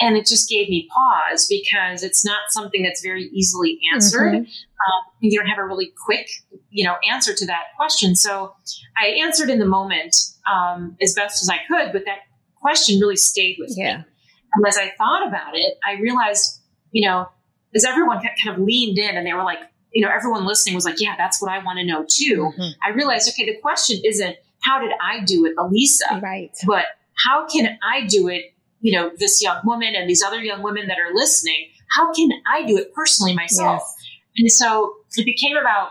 And 0.00 0.16
it 0.16 0.26
just 0.26 0.48
gave 0.48 0.68
me 0.68 0.88
pause 0.94 1.46
because 1.48 2.02
it's 2.02 2.24
not 2.24 2.38
something 2.50 2.82
that's 2.82 3.02
very 3.02 3.24
easily 3.32 3.80
answered. 3.92 4.32
Mm-hmm. 4.32 4.42
Um, 4.42 5.02
you 5.20 5.36
don't 5.36 5.48
have 5.48 5.58
a 5.58 5.64
really 5.64 5.92
quick, 6.04 6.28
you 6.70 6.84
know, 6.84 6.96
answer 7.08 7.34
to 7.34 7.46
that 7.46 7.64
question. 7.76 8.14
So 8.14 8.54
I 8.96 9.08
answered 9.24 9.50
in 9.50 9.58
the 9.58 9.66
moment 9.66 10.16
um, 10.50 10.96
as 11.02 11.14
best 11.14 11.42
as 11.42 11.48
I 11.48 11.58
could, 11.68 11.92
but 11.92 12.04
that 12.04 12.18
question 12.60 13.00
really 13.00 13.16
stayed 13.16 13.56
with 13.58 13.74
yeah. 13.76 13.98
me. 13.98 14.04
And 14.54 14.66
as 14.66 14.76
I 14.76 14.92
thought 14.96 15.26
about 15.26 15.54
it, 15.54 15.74
I 15.86 16.00
realized, 16.00 16.60
you 16.92 17.06
know, 17.06 17.28
as 17.74 17.84
everyone 17.84 18.20
kind 18.20 18.56
of 18.56 18.64
leaned 18.64 18.98
in 18.98 19.16
and 19.16 19.26
they 19.26 19.32
were 19.32 19.44
like, 19.44 19.58
you 19.92 20.02
know, 20.04 20.10
everyone 20.14 20.46
listening 20.46 20.74
was 20.74 20.84
like, 20.84 21.00
yeah, 21.00 21.14
that's 21.16 21.40
what 21.42 21.50
I 21.50 21.62
want 21.62 21.78
to 21.78 21.84
know 21.84 22.04
too. 22.08 22.52
Mm-hmm. 22.52 22.80
I 22.82 22.94
realized, 22.94 23.28
okay, 23.30 23.46
the 23.46 23.58
question 23.60 24.00
isn't 24.04 24.36
how 24.62 24.80
did 24.80 24.92
I 25.02 25.20
do 25.24 25.46
it, 25.46 25.54
Elisa? 25.58 26.20
Right. 26.22 26.56
But 26.66 26.84
how 27.26 27.46
can 27.46 27.78
I 27.82 28.06
do 28.06 28.28
it 28.28 28.54
you 28.80 28.98
know, 28.98 29.10
this 29.18 29.42
young 29.42 29.60
woman 29.64 29.94
and 29.94 30.08
these 30.08 30.22
other 30.22 30.42
young 30.42 30.62
women 30.62 30.88
that 30.88 30.98
are 30.98 31.14
listening, 31.14 31.68
how 31.96 32.12
can 32.12 32.30
I 32.46 32.64
do 32.64 32.76
it 32.76 32.92
personally 32.94 33.34
myself? 33.34 33.82
Yes. 33.82 33.94
And 34.36 34.52
so 34.52 34.94
it 35.16 35.24
became 35.24 35.56
about 35.56 35.90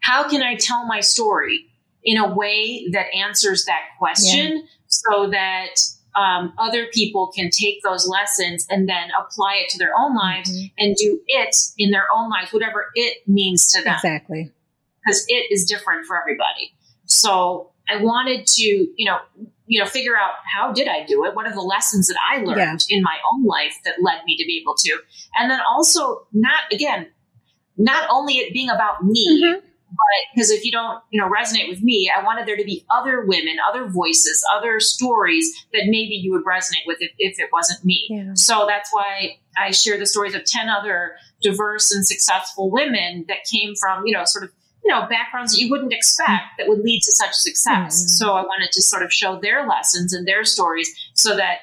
how 0.00 0.28
can 0.28 0.42
I 0.42 0.56
tell 0.56 0.86
my 0.86 1.00
story 1.00 1.66
in 2.02 2.18
a 2.18 2.34
way 2.34 2.88
that 2.92 3.06
answers 3.14 3.64
that 3.66 3.80
question 3.98 4.56
yeah. 4.56 4.62
so 4.88 5.30
that 5.30 5.74
um, 6.16 6.52
other 6.58 6.86
people 6.92 7.30
can 7.34 7.50
take 7.50 7.82
those 7.82 8.06
lessons 8.08 8.66
and 8.68 8.88
then 8.88 9.10
apply 9.18 9.62
it 9.64 9.68
to 9.70 9.78
their 9.78 9.92
own 9.96 10.14
lives 10.16 10.50
mm-hmm. 10.50 10.66
and 10.78 10.96
do 10.96 11.20
it 11.26 11.56
in 11.78 11.90
their 11.90 12.06
own 12.14 12.30
lives, 12.30 12.52
whatever 12.52 12.86
it 12.94 13.18
means 13.28 13.70
to 13.72 13.82
them. 13.82 13.94
Exactly. 13.94 14.50
Because 15.04 15.24
it 15.28 15.52
is 15.52 15.64
different 15.64 16.06
for 16.06 16.18
everybody. 16.18 16.72
So 17.04 17.70
I 17.88 18.02
wanted 18.02 18.46
to, 18.46 18.62
you 18.62 19.04
know, 19.04 19.18
you 19.70 19.78
know, 19.78 19.88
figure 19.88 20.16
out 20.16 20.32
how 20.52 20.72
did 20.72 20.88
I 20.88 21.06
do 21.06 21.24
it? 21.24 21.36
What 21.36 21.46
are 21.46 21.54
the 21.54 21.60
lessons 21.60 22.08
that 22.08 22.16
I 22.28 22.38
learned 22.38 22.84
yeah. 22.88 22.96
in 22.96 23.04
my 23.04 23.16
own 23.32 23.44
life 23.44 23.76
that 23.84 23.94
led 24.02 24.24
me 24.26 24.36
to 24.36 24.44
be 24.44 24.60
able 24.60 24.74
to? 24.74 24.98
And 25.38 25.48
then 25.48 25.60
also 25.72 26.26
not 26.32 26.62
again, 26.72 27.06
not 27.76 28.08
only 28.10 28.38
it 28.38 28.52
being 28.52 28.68
about 28.68 29.04
me, 29.04 29.44
mm-hmm. 29.44 29.60
but 29.60 30.34
because 30.34 30.50
if 30.50 30.64
you 30.64 30.72
don't, 30.72 31.00
you 31.10 31.20
know, 31.20 31.30
resonate 31.30 31.68
with 31.68 31.84
me, 31.84 32.10
I 32.14 32.24
wanted 32.24 32.48
there 32.48 32.56
to 32.56 32.64
be 32.64 32.84
other 32.90 33.24
women, 33.24 33.58
other 33.66 33.86
voices, 33.86 34.44
other 34.56 34.80
stories 34.80 35.48
that 35.72 35.84
maybe 35.84 36.16
you 36.16 36.32
would 36.32 36.44
resonate 36.44 36.84
with 36.84 36.98
if, 36.98 37.12
if 37.18 37.38
it 37.38 37.50
wasn't 37.52 37.84
me. 37.84 38.08
Yeah. 38.10 38.34
So 38.34 38.66
that's 38.68 38.92
why 38.92 39.38
I 39.56 39.70
share 39.70 39.98
the 39.98 40.06
stories 40.06 40.34
of 40.34 40.44
10 40.44 40.68
other 40.68 41.12
diverse 41.42 41.92
and 41.92 42.04
successful 42.04 42.72
women 42.72 43.24
that 43.28 43.44
came 43.48 43.74
from, 43.76 44.04
you 44.04 44.14
know, 44.14 44.24
sort 44.24 44.42
of 44.42 44.50
you 44.84 44.90
know 44.92 45.06
backgrounds 45.08 45.54
that 45.54 45.60
you 45.60 45.70
wouldn't 45.70 45.92
expect 45.92 46.58
that 46.58 46.68
would 46.68 46.80
lead 46.80 47.00
to 47.02 47.12
such 47.12 47.32
success. 47.32 48.00
Mm-hmm. 48.00 48.08
So 48.08 48.32
I 48.32 48.42
wanted 48.42 48.72
to 48.72 48.82
sort 48.82 49.02
of 49.02 49.12
show 49.12 49.38
their 49.40 49.66
lessons 49.66 50.12
and 50.12 50.26
their 50.26 50.44
stories 50.44 50.90
so 51.14 51.36
that 51.36 51.58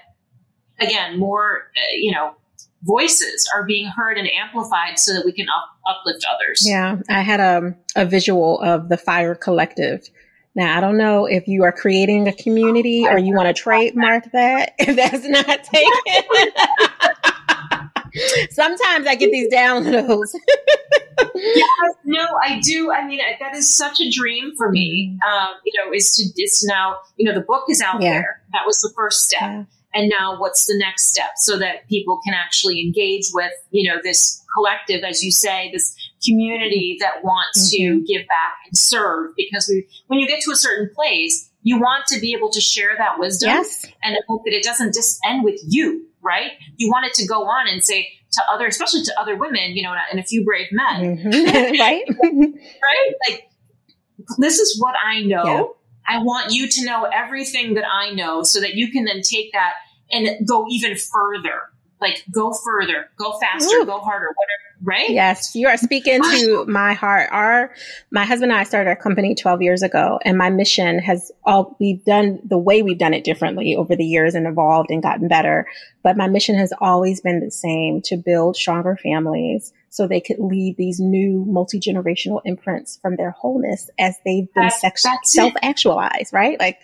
again 0.80 1.18
more 1.18 1.70
uh, 1.76 1.96
you 1.96 2.12
know 2.12 2.36
voices 2.84 3.50
are 3.54 3.64
being 3.64 3.88
heard 3.88 4.18
and 4.18 4.30
amplified 4.30 5.00
so 5.00 5.14
that 5.14 5.26
we 5.26 5.32
can 5.32 5.48
up- 5.50 5.78
uplift 5.88 6.26
others. 6.34 6.64
Yeah, 6.66 7.00
I 7.10 7.22
had 7.22 7.40
a, 7.40 7.76
a 7.96 8.06
visual 8.06 8.62
of 8.62 8.90
the 8.90 8.98
Fire 8.98 9.36
Collective. 9.36 10.08
Now, 10.56 10.76
I 10.78 10.82
don't 10.82 10.98
know 10.98 11.26
if 11.28 11.48
you 11.48 11.64
are 11.64 11.72
creating 11.72 12.28
a 12.28 12.34
community 12.34 13.06
or 13.08 13.20
you 13.20 13.36
want 13.36 13.48
to 13.48 13.54
trademark 13.54 14.32
that. 14.32 14.74
If 14.80 14.96
that's 14.96 15.28
not 15.28 15.64
taken. 15.64 15.92
Sometimes 18.50 19.06
I 19.06 19.16
get 19.16 19.32
these 19.32 19.54
downloads. 19.54 20.34
yes, 21.36 21.96
no, 22.06 22.26
I 22.44 22.60
do. 22.60 22.92
I 22.92 23.06
mean, 23.06 23.20
that 23.40 23.56
is 23.56 23.76
such 23.76 24.00
a 24.00 24.10
dream 24.10 24.54
for 24.58 24.72
me. 24.72 25.18
Um, 25.28 25.50
you 25.66 25.74
know, 25.78 25.92
is 25.94 26.16
to 26.16 26.42
is 26.42 26.66
now, 26.68 26.98
you 27.18 27.26
know, 27.26 27.34
the 27.34 27.46
book 27.46 27.66
is 27.70 27.82
out 27.82 28.02
yeah. 28.02 28.14
there. 28.14 28.42
That 28.54 28.64
was 28.66 28.80
the 28.80 28.92
first 28.96 29.26
step. 29.26 29.42
Yeah. 29.42 29.64
And 29.94 30.10
now 30.10 30.40
what's 30.40 30.66
the 30.66 30.78
next 30.78 31.08
step 31.08 31.32
so 31.38 31.58
that 31.58 31.88
people 31.88 32.20
can 32.24 32.34
actually 32.34 32.82
engage 32.82 33.30
with, 33.34 33.52
you 33.72 33.90
know, 33.90 34.00
this 34.04 34.44
collective, 34.54 35.04
as 35.04 35.24
you 35.24 35.32
say, 35.32 35.72
this 35.72 35.96
community 36.24 36.98
that 37.00 37.24
wants 37.24 37.74
mm-hmm. 37.74 38.00
to 38.00 38.06
give 38.06 38.28
back 38.28 38.58
and 38.68 38.78
serve 38.78 39.32
because 39.36 39.68
we, 39.68 39.88
when 40.08 40.20
you 40.20 40.28
get 40.28 40.42
to 40.42 40.52
a 40.52 40.56
certain 40.56 40.90
place, 40.94 41.50
you 41.64 41.80
want 41.80 42.06
to 42.08 42.20
be 42.20 42.34
able 42.34 42.52
to 42.52 42.62
share 42.62 42.92
that 42.98 43.18
wisdom 43.18 43.50
yes. 43.50 43.86
and 44.04 44.18
hope 44.28 44.44
that 44.46 44.54
it 44.54 44.64
doesn't 44.64 44.94
just 44.94 45.20
end 45.26 45.44
with 45.44 45.60
you 45.68 46.08
right? 46.28 46.52
You 46.76 46.90
want 46.90 47.06
it 47.06 47.14
to 47.16 47.26
go 47.26 47.44
on 47.44 47.68
and 47.68 47.84
say 47.84 48.10
to 48.38 48.44
other, 48.52 48.66
especially 48.66 49.04
to 49.04 49.20
other 49.20 49.36
women, 49.36 49.76
you 49.76 49.84
know, 49.84 49.94
and 50.12 50.20
a 50.20 50.24
few 50.24 50.46
brave 50.46 50.68
men, 50.72 51.18
mm-hmm. 51.18 51.80
right? 51.80 52.04
right? 52.24 53.14
Like, 53.30 53.50
this 54.38 54.60
is 54.60 54.80
what 54.80 54.96
I 55.04 55.22
know. 55.22 55.44
Yeah. 55.46 55.64
I 56.10 56.24
want 56.24 56.54
you 56.54 56.70
to 56.70 56.86
know 56.86 57.04
everything 57.04 57.74
that 57.74 57.84
I 57.86 58.14
know 58.14 58.44
so 58.44 58.62
that 58.62 58.76
you 58.76 58.92
can 58.92 59.04
then 59.04 59.22
take 59.22 59.52
that 59.52 59.74
and 60.12 60.48
go 60.48 60.66
even 60.70 60.96
further. 60.96 61.70
Like, 62.00 62.24
go 62.32 62.54
further, 62.54 63.10
go 63.18 63.38
faster, 63.40 63.78
Ooh. 63.78 63.86
go 63.86 64.00
harder, 64.00 64.28
whatever 64.28 64.67
right? 64.84 65.10
Yes, 65.10 65.56
you 65.56 65.68
are 65.68 65.78
speaking 65.78 66.22
to 66.22 66.66
my 66.68 66.94
heart. 66.94 67.30
Our 67.32 67.74
my 68.12 68.26
husband 68.26 68.52
and 68.52 68.60
I 68.60 68.64
started 68.64 68.90
our 68.90 68.96
company 68.96 69.36
12 69.36 69.62
years 69.62 69.84
ago, 69.84 70.20
and 70.24 70.38
my 70.38 70.50
mission 70.50 71.00
has 71.00 71.32
all 71.44 71.76
we've 71.80 72.04
done 72.04 72.40
the 72.44 72.58
way 72.58 72.82
we've 72.82 72.98
done 72.98 73.14
it 73.14 73.24
differently 73.24 73.76
over 73.76 73.96
the 73.96 74.06
years 74.06 74.36
and 74.36 74.48
evolved 74.48 74.90
and 74.90 75.02
gotten 75.02 75.28
better. 75.28 75.68
But 76.04 76.18
my 76.18 76.28
mission 76.28 76.56
has 76.56 76.74
always 76.80 77.22
been 77.22 77.40
the 77.40 77.52
same 77.52 78.02
to 78.04 78.18
build 78.18 78.56
stronger 78.56 78.98
families 79.02 79.74
so 79.90 80.08
they 80.08 80.22
could 80.22 80.40
leave 80.40 80.78
these 80.78 81.00
new 81.00 81.44
multi 81.48 81.80
generational 81.80 82.42
imprints 82.46 83.00
from 83.02 83.16
their 83.16 83.32
wholeness 83.32 83.90
as 83.98 84.16
they've 84.26 84.52
been 84.54 84.70
sex- 84.70 85.06
self 85.24 85.54
actualized, 85.62 86.34
right? 86.34 86.60
Like 86.60 86.80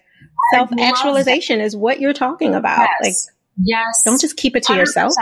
self 0.54 0.70
actualization 0.80 1.62
is 1.62 1.76
what 1.76 2.00
you're 2.00 2.14
talking 2.14 2.56
about. 2.56 2.88
Yes. 3.02 3.28
Like, 3.28 3.36
yes, 3.64 4.02
don't 4.04 4.20
just 4.20 4.38
keep 4.38 4.56
it 4.56 4.64
to 4.64 4.74
100%. 4.74 4.78
yourself. 4.78 5.14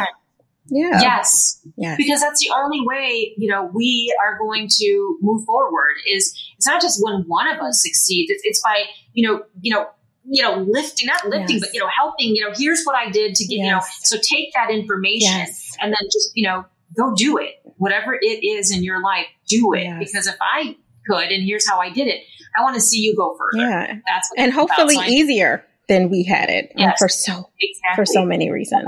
Yeah. 0.72 1.02
Yes. 1.02 1.62
Yes. 1.76 1.98
Because 1.98 2.22
that's 2.22 2.40
the 2.40 2.50
only 2.56 2.80
way, 2.82 3.34
you 3.38 3.52
know, 3.52 3.70
we 3.74 4.16
are 4.24 4.38
going 4.38 4.70
to 4.80 5.18
move 5.22 5.44
forward 5.46 5.96
is 6.10 6.34
it's 6.58 6.66
not 6.66 6.82
just 6.82 7.04
when 7.04 7.26
one 7.28 7.48
of 7.48 7.60
us 7.60 7.84
succeeds. 7.84 8.32
It's, 8.32 8.42
it's 8.46 8.62
by, 8.62 8.86
you 9.14 9.28
know, 9.28 9.44
you 9.60 9.76
know, 9.76 9.90
you 10.24 10.42
know, 10.42 10.66
lifting, 10.70 11.08
not 11.08 11.26
lifting, 11.28 11.58
yes. 11.58 11.66
but, 11.66 11.74
you 11.74 11.82
know, 11.82 11.90
helping, 11.94 12.36
you 12.36 12.48
know, 12.48 12.54
here's 12.56 12.84
what 12.86 12.96
I 12.96 13.10
did 13.10 13.36
to 13.36 13.46
get, 13.46 13.58
yes. 13.58 13.66
you 13.66 13.72
know, 13.72 13.82
so 14.02 14.18
take 14.18 14.54
that 14.54 14.72
information 14.72 15.30
yes. 15.30 15.76
and 15.82 15.92
then 15.92 16.00
just, 16.06 16.32
you 16.36 16.48
know, 16.48 16.64
go 16.96 17.14
do 17.16 17.38
it. 17.38 17.56
Whatever 17.78 18.18
it 18.20 18.46
is 18.46 18.72
in 18.72 18.84
your 18.84 19.02
life, 19.02 19.26
do 19.48 19.74
it. 19.74 20.00
Because 20.00 20.28
if 20.28 20.36
I 20.40 20.78
could, 21.06 21.32
and 21.32 21.44
here's 21.44 21.68
how 21.68 21.80
I 21.80 21.90
did 21.90 22.08
it, 22.08 22.22
I 22.56 22.62
want 22.62 22.76
to 22.76 22.82
see 22.82 23.00
you 23.00 23.16
go 23.16 23.36
further. 23.36 23.68
Yeah. 23.68 23.96
That's 24.06 24.30
and 24.38 24.54
hopefully 24.54 24.96
easier 25.08 25.66
than 25.90 26.10
we 26.10 26.24
had 26.24 26.50
it 26.50 26.72
um, 26.76 26.84
yes. 26.84 27.00
for 27.00 27.10
so, 27.10 27.50
exactly. 27.60 27.96
for 27.96 28.06
so 28.06 28.24
many 28.24 28.52
reasons. 28.52 28.86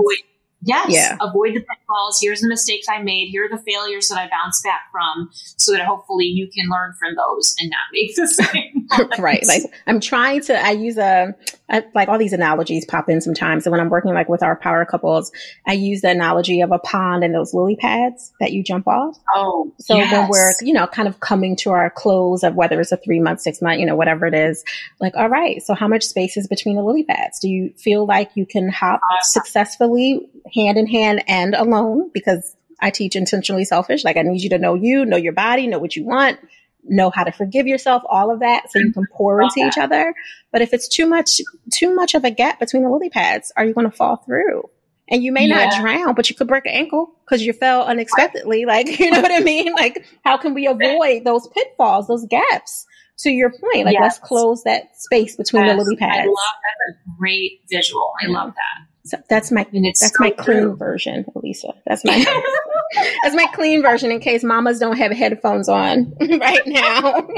Yes. 0.66 0.88
Yeah. 0.90 1.18
Avoid 1.22 1.56
the 1.56 1.62
pitfalls. 1.62 2.20
Here's 2.22 2.42
the 2.42 2.48
mistakes 2.48 2.88
I 2.90 3.02
made. 3.02 3.30
Here 3.30 3.46
are 3.46 3.50
the 3.50 3.62
failures 3.64 4.08
that 4.08 4.18
I 4.18 4.30
bounced 4.30 4.64
back 4.64 4.84
from 4.92 5.30
so 5.34 5.72
that 5.74 5.86
hopefully 5.86 6.26
you 6.26 6.48
can 6.48 6.70
learn 6.70 6.94
from 6.98 7.16
those 7.16 7.56
and 7.60 7.70
not 7.70 7.80
make 7.92 8.16
the 8.16 8.28
same. 8.54 8.73
right. 9.20 9.44
Like 9.48 9.64
I'm 9.88 10.00
trying 10.00 10.42
to, 10.42 10.60
I 10.60 10.72
use 10.72 10.98
a, 10.98 11.36
I, 11.70 11.84
like 11.96 12.10
all 12.10 12.18
these 12.18 12.34
analogies 12.34 12.86
pop 12.86 13.10
in 13.10 13.22
sometimes. 13.22 13.64
So 13.64 13.72
when 13.72 13.80
I'm 13.80 13.90
working 13.90 14.14
like 14.14 14.30
with 14.30 14.44
our 14.44 14.56
power 14.56 14.86
couples, 14.86 15.32
I 15.68 15.74
use 15.74 16.02
the 16.02 16.10
analogy 16.10 16.62
of 16.62 16.72
a 16.72 16.80
pond 16.80 17.24
and 17.24 17.34
those 17.34 17.54
lily 17.54 17.76
pads 17.76 18.32
that 18.40 18.52
you 18.52 18.64
jump 18.64 18.88
off. 18.88 19.18
Oh, 19.34 19.74
so 19.80 19.96
yes. 19.96 20.12
when 20.12 20.30
we're, 20.30 20.54
you 20.62 20.74
know, 20.74 20.88
kind 20.88 21.08
of 21.08 21.20
coming 21.20 21.56
to 21.58 21.72
our 21.72 21.90
close 21.90 22.44
of 22.44 22.56
whether 22.56 22.80
it's 22.80 22.92
a 22.92 22.98
three 22.98 23.20
month, 23.20 23.42
six 23.42 23.62
month, 23.62 23.80
you 23.80 23.86
know, 23.86 23.96
whatever 23.96 24.26
it 24.26 24.34
is, 24.34 24.64
like, 25.00 25.16
all 25.16 25.30
right, 25.30 25.62
so 25.62 25.74
how 25.74 25.88
much 25.88 26.04
space 26.04 26.38
is 26.38 26.48
between 26.48 26.76
the 26.76 26.84
lily 26.84 27.04
pads? 27.04 27.40
Do 27.40 27.50
you 27.50 27.74
feel 27.78 28.06
like 28.06 28.32
you 28.36 28.46
can 28.46 28.70
hop 28.70 29.02
awesome. 29.10 29.42
successfully 29.42 30.30
hand 30.54 30.78
in 30.78 30.88
hand 30.88 31.24
and 31.28 31.56
alone 31.56 32.12
because 32.14 32.56
I 32.84 32.90
teach 32.90 33.16
intentionally 33.16 33.64
selfish. 33.64 34.04
Like 34.04 34.18
I 34.18 34.24
need 34.24 34.42
you 34.42 34.50
to 34.50 34.60
know 34.60 34.74
you, 34.76 35.06
know 35.06 35.18
your 35.18 35.34
body, 35.34 35.68
know 35.68 35.80
what 35.80 35.96
you 35.96 36.04
want, 36.04 36.38
know 36.86 37.10
how 37.10 37.24
to 37.24 37.32
forgive 37.32 37.68
yourself, 37.68 38.04
all 38.10 38.32
of 38.32 38.40
that 38.40 38.72
so 38.72 38.80
you 38.80 38.94
can 38.94 39.06
pour 39.14 39.42
into 39.42 39.60
each 39.60 39.78
other. 39.78 40.14
But 40.52 40.62
if 40.62 40.74
it's 40.74 40.88
too 40.88 41.08
much 41.08 41.42
too 41.72 41.94
much 41.94 42.14
of 42.14 42.24
a 42.24 42.32
gap 42.32 42.60
between 42.60 42.84
the 42.84 42.90
lily 42.90 43.10
pads, 43.10 43.52
are 43.56 43.66
you 43.66 43.74
going 43.74 43.90
to 43.90 43.96
fall 43.96 44.18
through? 44.18 44.70
And 45.10 45.24
you 45.24 45.32
may 45.32 45.48
yeah. 45.48 45.66
not 45.66 45.82
drown, 45.82 46.16
but 46.16 46.30
you 46.30 46.36
could 46.36 46.48
break 46.48 46.66
an 46.66 46.72
ankle 46.72 47.14
because 47.26 47.42
you 47.46 47.54
fell 47.54 47.84
unexpectedly. 47.84 48.66
Like, 48.66 48.88
you 49.00 49.12
know 49.12 49.22
what 49.22 49.32
I 49.32 49.40
mean? 49.40 49.74
Like, 49.74 50.06
how 50.24 50.38
can 50.38 50.54
we 50.54 50.68
avoid 50.68 51.26
those 51.26 51.48
pitfalls, 51.48 52.08
those 52.08 52.26
gaps? 52.26 52.86
To 53.20 53.30
your 53.30 53.52
point, 53.52 53.86
like, 53.86 53.94
yes. 53.94 54.02
let's 54.02 54.20
close 54.20 54.64
that 54.64 54.98
space 54.98 55.36
between 55.36 55.66
yes. 55.66 55.78
the 55.78 55.84
lily 55.84 55.96
pads. 55.98 56.22
I 56.22 56.26
love 56.26 56.36
that's 56.36 56.98
a 56.98 57.18
great 57.20 57.62
visual. 57.70 58.12
I 58.22 58.28
love 58.28 58.54
that. 58.56 58.88
So 59.06 59.18
that's 59.30 59.52
my 59.52 59.66
that's 59.74 60.00
so 60.00 60.10
my 60.20 60.32
clean 60.32 60.62
true. 60.62 60.76
version, 60.78 61.26
Elisa. 61.36 61.74
That's 61.86 62.06
my 62.06 62.18
that's 63.24 63.36
my 63.36 63.48
clean 63.54 63.82
version 63.82 64.12
in 64.12 64.22
case 64.22 64.44
mamas 64.46 64.80
don't 64.80 64.98
have 64.98 65.12
headphones 65.12 65.68
on 65.68 66.14
right 66.40 66.66
now. 66.66 67.28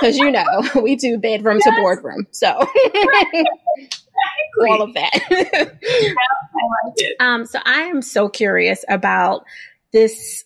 Because 0.00 0.18
you 0.18 0.30
know 0.30 0.44
we 0.82 0.94
do 0.94 1.16
bedroom 1.16 1.58
yes. 1.64 1.74
to 1.74 1.80
boardroom, 1.80 2.26
so 2.32 2.48
all 4.68 4.82
of 4.82 4.92
that. 4.94 5.74
yeah, 5.90 6.14
I. 7.18 7.34
Um, 7.34 7.46
so 7.46 7.58
I 7.64 7.82
am 7.84 8.02
so 8.02 8.28
curious 8.28 8.84
about 8.88 9.44
this 9.92 10.44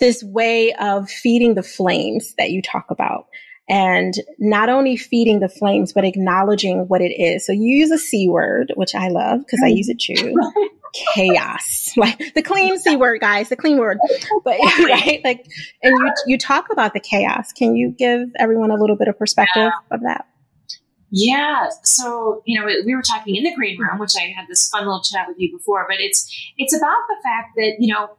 this 0.00 0.22
way 0.22 0.74
of 0.74 1.10
feeding 1.10 1.54
the 1.54 1.62
flames 1.62 2.34
that 2.36 2.50
you 2.50 2.60
talk 2.60 2.86
about 2.90 3.26
and 3.70 4.14
not 4.36 4.68
only 4.68 4.96
feeding 4.96 5.38
the 5.38 5.48
flames, 5.48 5.92
but 5.92 6.04
acknowledging 6.04 6.88
what 6.88 7.00
it 7.00 7.14
is. 7.14 7.46
So 7.46 7.52
you 7.52 7.78
use 7.78 7.92
a 7.92 7.98
C 7.98 8.28
word, 8.28 8.72
which 8.74 8.96
I 8.96 9.08
love 9.08 9.38
because 9.38 9.60
I 9.64 9.70
mm. 9.70 9.76
use 9.76 9.88
it 9.88 10.00
too. 10.00 10.34
chaos, 11.14 11.92
like 11.96 12.34
the 12.34 12.42
clean 12.42 12.76
C 12.76 12.96
word, 12.96 13.20
guys, 13.20 13.48
the 13.48 13.54
clean 13.54 13.78
word. 13.78 13.98
But 14.44 14.58
right, 14.80 15.20
like, 15.22 15.46
and 15.84 15.96
you 15.96 16.12
you 16.26 16.36
talk 16.36 16.72
about 16.72 16.94
the 16.94 17.00
chaos. 17.00 17.52
Can 17.52 17.76
you 17.76 17.94
give 17.96 18.28
everyone 18.36 18.72
a 18.72 18.76
little 18.76 18.96
bit 18.96 19.06
of 19.06 19.16
perspective 19.16 19.70
yeah. 19.70 19.94
of 19.96 20.00
that? 20.02 20.26
Yeah. 21.12 21.68
So, 21.84 22.42
you 22.46 22.58
know, 22.58 22.66
we 22.84 22.94
were 22.94 23.02
talking 23.02 23.36
in 23.36 23.44
the 23.44 23.54
green 23.54 23.80
room, 23.80 24.00
which 24.00 24.14
I 24.16 24.32
had 24.36 24.46
this 24.48 24.68
fun 24.68 24.82
little 24.82 25.02
chat 25.02 25.26
with 25.28 25.36
you 25.38 25.56
before, 25.56 25.86
but 25.88 26.00
it's 26.00 26.28
it's 26.58 26.76
about 26.76 27.02
the 27.08 27.16
fact 27.22 27.50
that, 27.54 27.76
you 27.78 27.94
know, 27.94 28.10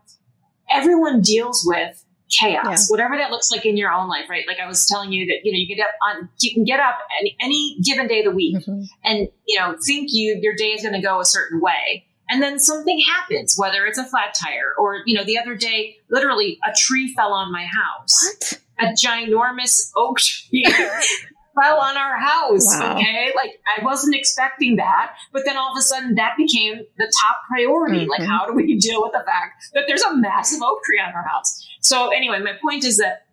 everyone 0.72 1.20
deals 1.20 1.64
with 1.66 2.06
chaos, 2.32 2.66
yeah. 2.66 2.78
whatever 2.88 3.18
that 3.18 3.32
looks 3.32 3.52
like 3.52 3.66
in 3.66 3.78
your 3.78 3.92
own 3.92 4.08
life, 4.08 4.30
right? 4.30 4.46
Like 4.48 4.60
I 4.60 4.68
was 4.68 4.86
telling 4.88 5.12
you 5.12 5.26
that, 5.28 5.40
you 5.44 5.52
know, 5.52 5.58
you 5.58 5.68
get 5.68 5.82
up 5.82 5.94
on, 6.08 6.30
you 6.40 6.54
can 6.54 6.64
get 6.64 6.80
up 6.80 7.00
any, 7.20 7.36
any 7.40 7.78
given 7.84 8.08
day 8.08 8.20
of 8.20 8.26
the 8.26 8.32
week 8.32 8.58
mm-hmm. 8.58 8.84
and, 9.04 9.28
you 9.48 9.60
know, 9.60 9.76
think 9.86 10.10
you, 10.12 10.40
your 10.42 10.56
day 10.56 10.72
is 10.72 10.82
going 10.82 10.96
to 10.96 11.02
go 11.02 11.20
a 11.20 11.26
certain 11.26 11.60
way. 11.62 12.06
And 12.30 12.42
then 12.42 12.60
something 12.60 13.02
happens, 13.14 13.56
whether 13.58 13.86
it's 13.86 13.98
a 13.98 14.06
flat 14.06 14.34
tire 14.34 14.74
or, 14.78 15.02
you 15.06 15.18
know, 15.18 15.26
the 15.26 15.38
other 15.38 15.56
day, 15.56 15.98
literally 16.10 16.60
a 16.66 16.74
tree 16.74 17.14
fell 17.14 17.34
on 17.34 17.52
my 17.52 17.66
house. 17.66 18.62
What? 18.80 18.90
A 18.90 18.94
ginormous 18.94 19.92
oak 19.96 20.18
tree 20.20 20.66
fell 21.60 21.80
on 21.80 21.98
our 21.98 22.20
house. 22.20 22.68
Wow. 22.68 22.96
Okay. 22.96 23.32
Like 23.36 23.52
I 23.78 23.84
wasn't 23.84 24.16
expecting 24.16 24.78
that. 24.78 25.16
But 25.32 25.44
then 25.46 25.58
all 25.58 25.72
of 25.72 25.78
a 25.78 25.82
sudden 25.82 26.16
that 26.16 26.36
became 26.38 26.82
the 26.98 27.12
top 27.22 27.38
priority. 27.50 28.02
Mm-hmm. 28.02 28.10
Like, 28.10 28.24
how 28.24 28.46
do 28.46 28.54
we 28.54 28.78
deal 28.78 29.02
with 29.02 29.12
the 29.14 29.24
fact 29.26 29.64
that 29.74 29.84
there's 29.88 30.04
a 30.04 30.16
massive 30.16 30.62
oak 30.62 30.80
tree 30.84 31.00
on 31.00 31.14
our 31.14 31.28
house? 31.28 31.68
So 31.82 32.10
anyway, 32.10 32.40
my 32.40 32.54
point 32.62 32.84
is 32.84 32.98
that 32.98 33.26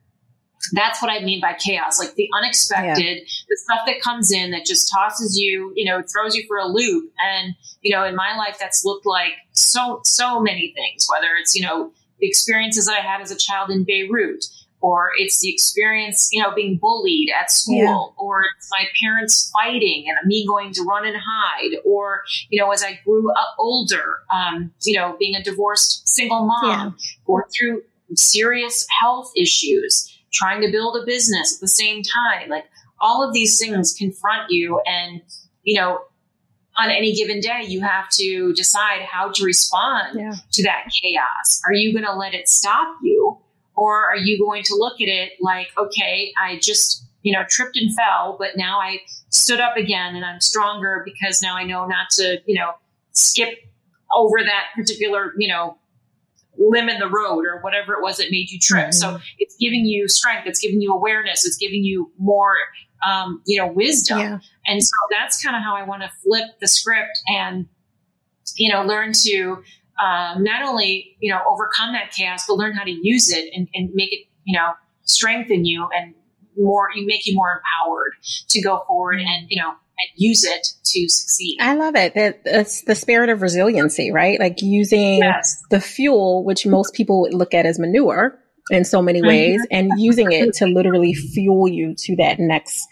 that's 0.73 1.01
what 1.01 1.11
I 1.11 1.21
mean 1.21 1.41
by 1.41 1.55
chaos, 1.55 1.99
like 1.99 2.15
the 2.15 2.29
unexpected, 2.37 3.19
yeah. 3.19 3.25
the 3.49 3.57
stuff 3.57 3.87
that 3.87 4.01
comes 4.01 4.33
in 4.33 4.51
that 4.51 4.67
just 4.67 4.91
tosses 4.93 5.39
you, 5.39 5.73
you 5.77 5.85
know, 5.85 6.03
throws 6.03 6.35
you 6.35 6.45
for 6.49 6.59
a 6.59 6.67
loop. 6.67 7.13
And, 7.25 7.55
you 7.81 7.95
know, 7.95 8.05
in 8.05 8.17
my 8.17 8.37
life, 8.37 8.57
that's 8.59 8.85
looked 8.85 9.07
like 9.07 9.33
so, 9.53 10.01
so 10.03 10.41
many 10.41 10.75
things, 10.75 11.07
whether 11.09 11.29
it's, 11.41 11.55
you 11.55 11.63
know, 11.63 11.93
the 12.19 12.27
experiences 12.27 12.87
that 12.87 12.99
I 12.99 13.01
had 13.01 13.21
as 13.21 13.31
a 13.31 13.37
child 13.37 13.71
in 13.71 13.85
Beirut, 13.85 14.45
or 14.81 15.11
it's 15.19 15.41
the 15.41 15.53
experience, 15.53 16.29
you 16.31 16.43
know, 16.43 16.55
being 16.55 16.79
bullied 16.79 17.31
at 17.39 17.51
school, 17.51 17.77
yeah. 17.77 18.23
or 18.25 18.43
it's 18.57 18.71
my 18.71 18.85
parents 19.03 19.51
fighting 19.53 20.05
and 20.09 20.17
me 20.27 20.47
going 20.47 20.73
to 20.73 20.83
run 20.83 21.07
and 21.07 21.17
hide, 21.17 21.77
or, 21.85 22.23
you 22.49 22.61
know, 22.61 22.71
as 22.71 22.83
I 22.83 23.01
grew 23.05 23.31
up 23.33 23.55
older, 23.59 24.21
um, 24.33 24.73
you 24.83 24.97
know, 24.97 25.17
being 25.19 25.35
a 25.35 25.43
divorced 25.43 26.07
single 26.07 26.47
mom, 26.47 26.65
yeah. 26.65 26.91
going 27.27 27.45
through 27.59 27.83
serious 28.15 28.87
health 29.01 29.33
issues, 29.37 30.17
trying 30.33 30.61
to 30.63 30.71
build 30.71 30.97
a 30.97 31.05
business 31.05 31.57
at 31.57 31.61
the 31.61 31.69
same 31.69 32.03
time. 32.03 32.49
Like 32.49 32.67
all 33.01 33.27
of 33.27 33.35
these 33.35 33.59
things 33.59 33.95
confront 33.99 34.51
you 34.51 34.81
and, 34.87 35.23
you 35.63 35.81
know, 35.81 36.01
on 36.77 36.91
any 36.91 37.13
given 37.13 37.41
day, 37.41 37.65
you 37.67 37.81
have 37.81 38.09
to 38.11 38.53
decide 38.55 39.03
how 39.03 39.33
to 39.33 39.45
respond 39.45 40.21
yeah. 40.21 40.33
to 40.53 40.63
that 40.63 40.85
chaos. 41.03 41.61
Are 41.67 41.73
you 41.73 41.93
going 41.93 42.05
to 42.05 42.15
let 42.15 42.35
it 42.35 42.49
stop 42.49 42.97
you? 43.03 43.39
Or 43.79 44.11
are 44.11 44.17
you 44.17 44.41
going 44.41 44.65
to 44.65 44.75
look 44.75 45.01
at 45.01 45.07
it 45.07 45.35
like, 45.41 45.69
okay, 45.79 46.33
I 46.37 46.59
just, 46.61 47.07
you 47.23 47.33
know, 47.33 47.45
tripped 47.49 47.77
and 47.77 47.95
fell, 47.95 48.37
but 48.37 48.57
now 48.57 48.81
I 48.81 48.99
stood 49.29 49.61
up 49.61 49.77
again 49.77 50.17
and 50.17 50.25
I'm 50.25 50.41
stronger 50.41 51.03
because 51.05 51.41
now 51.41 51.55
I 51.55 51.63
know 51.63 51.87
not 51.87 52.11
to, 52.17 52.39
you 52.45 52.59
know, 52.59 52.73
skip 53.13 53.51
over 54.13 54.39
that 54.43 54.65
particular, 54.75 55.33
you 55.39 55.47
know, 55.47 55.79
limb 56.59 56.89
in 56.89 56.99
the 56.99 57.09
road 57.09 57.45
or 57.47 57.61
whatever 57.61 57.93
it 57.93 58.03
was 58.03 58.17
that 58.17 58.33
made 58.33 58.51
you 58.51 58.59
trip. 58.59 58.89
Mm-hmm. 58.89 58.93
So 58.93 59.21
it's 59.39 59.55
giving 59.61 59.87
you 59.87 60.09
strength, 60.09 60.49
it's 60.49 60.59
giving 60.59 60.81
you 60.81 60.93
awareness, 60.93 61.47
it's 61.47 61.57
giving 61.57 61.85
you 61.85 62.11
more, 62.19 62.55
um, 63.09 63.43
you 63.47 63.61
know, 63.61 63.69
wisdom. 63.69 64.19
Yeah. 64.19 64.39
And 64.67 64.83
so 64.83 64.91
that's 65.09 65.41
kind 65.41 65.55
of 65.55 65.63
how 65.63 65.77
I 65.77 65.85
want 65.85 66.03
to 66.03 66.11
flip 66.25 66.59
the 66.61 66.67
script 66.67 67.17
and, 67.29 67.69
you 68.57 68.73
know, 68.73 68.83
learn 68.83 69.13
to 69.25 69.63
um, 69.99 70.43
not 70.43 70.63
only, 70.63 71.17
you 71.21 71.33
know, 71.33 71.41
overcome 71.49 71.93
that 71.93 72.13
chaos, 72.13 72.45
but 72.47 72.55
learn 72.55 72.75
how 72.75 72.85
to 72.85 72.91
use 72.91 73.33
it 73.33 73.53
and, 73.55 73.69
and 73.75 73.91
make 73.95 74.13
it, 74.13 74.27
you 74.45 74.57
know, 74.57 74.73
strengthen 75.03 75.65
you 75.65 75.89
and 75.97 76.15
more, 76.57 76.89
you 76.95 77.07
make 77.07 77.27
you 77.27 77.35
more 77.35 77.51
empowered 77.53 78.13
to 78.49 78.63
go 78.63 78.83
forward 78.87 79.21
and, 79.21 79.47
you 79.49 79.61
know, 79.61 79.71
and 79.71 80.11
use 80.17 80.45
it 80.45 80.67
to 80.85 81.09
succeed. 81.09 81.59
I 81.61 81.75
love 81.75 81.97
it. 81.97 82.15
That 82.15 82.43
it's 82.45 82.83
the 82.83 82.95
spirit 82.95 83.31
of 83.31 83.43
resiliency, 83.43 84.13
right? 84.13 84.39
Like 84.39 84.63
using 84.63 85.19
yes. 85.19 85.61
the 85.71 85.81
fuel, 85.81 86.45
which 86.45 86.67
most 86.67 86.95
people 86.95 87.23
would 87.23 87.35
look 87.35 87.55
at 87.55 87.67
as 87.67 87.79
manure 87.79 88.39
in 88.71 88.85
so 88.85 89.03
many 89.03 89.21
mm-hmm. 89.21 89.29
ways, 89.29 89.67
and 89.71 89.91
using 89.97 90.31
it 90.31 90.53
to 90.55 90.67
literally 90.67 91.15
fuel 91.15 91.67
you 91.67 91.95
to 91.97 92.17
that 92.17 92.39
next 92.39 92.87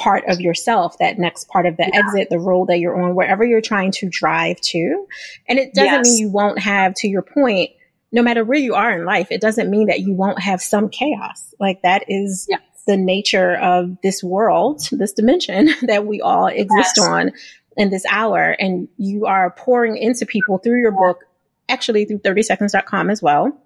part 0.00 0.24
of 0.26 0.40
yourself, 0.40 0.98
that 0.98 1.18
next 1.18 1.48
part 1.48 1.66
of 1.66 1.76
the 1.76 1.88
yeah. 1.92 2.00
exit, 2.00 2.28
the 2.30 2.38
role 2.38 2.66
that 2.66 2.78
you're 2.78 3.00
on, 3.00 3.14
wherever 3.14 3.44
you're 3.44 3.60
trying 3.60 3.92
to 3.92 4.08
drive 4.08 4.60
to. 4.60 5.06
And 5.48 5.58
it 5.58 5.74
doesn't 5.74 5.92
yes. 5.92 6.08
mean 6.08 6.18
you 6.18 6.30
won't 6.30 6.58
have, 6.58 6.94
to 6.94 7.08
your 7.08 7.22
point, 7.22 7.70
no 8.12 8.22
matter 8.22 8.44
where 8.44 8.58
you 8.58 8.74
are 8.74 8.98
in 8.98 9.04
life, 9.04 9.28
it 9.30 9.40
doesn't 9.40 9.70
mean 9.70 9.86
that 9.86 10.00
you 10.00 10.12
won't 10.12 10.40
have 10.40 10.60
some 10.60 10.88
chaos. 10.88 11.54
Like 11.60 11.82
that 11.82 12.04
is 12.08 12.46
yeah 12.48 12.58
the 12.86 12.96
nature 12.96 13.54
of 13.56 13.96
this 14.02 14.22
world, 14.22 14.82
this 14.90 15.12
dimension 15.12 15.70
that 15.82 16.06
we 16.06 16.20
all 16.20 16.46
exist 16.46 16.94
yes. 16.96 16.98
on 16.98 17.32
in 17.76 17.90
this 17.90 18.04
hour. 18.10 18.56
And 18.58 18.88
you 18.96 19.26
are 19.26 19.50
pouring 19.50 19.96
into 19.96 20.26
people 20.26 20.58
through 20.58 20.80
your 20.80 20.92
book, 20.92 21.24
actually 21.68 22.04
through 22.04 22.18
30seconds.com 22.18 23.10
as 23.10 23.22
well. 23.22 23.56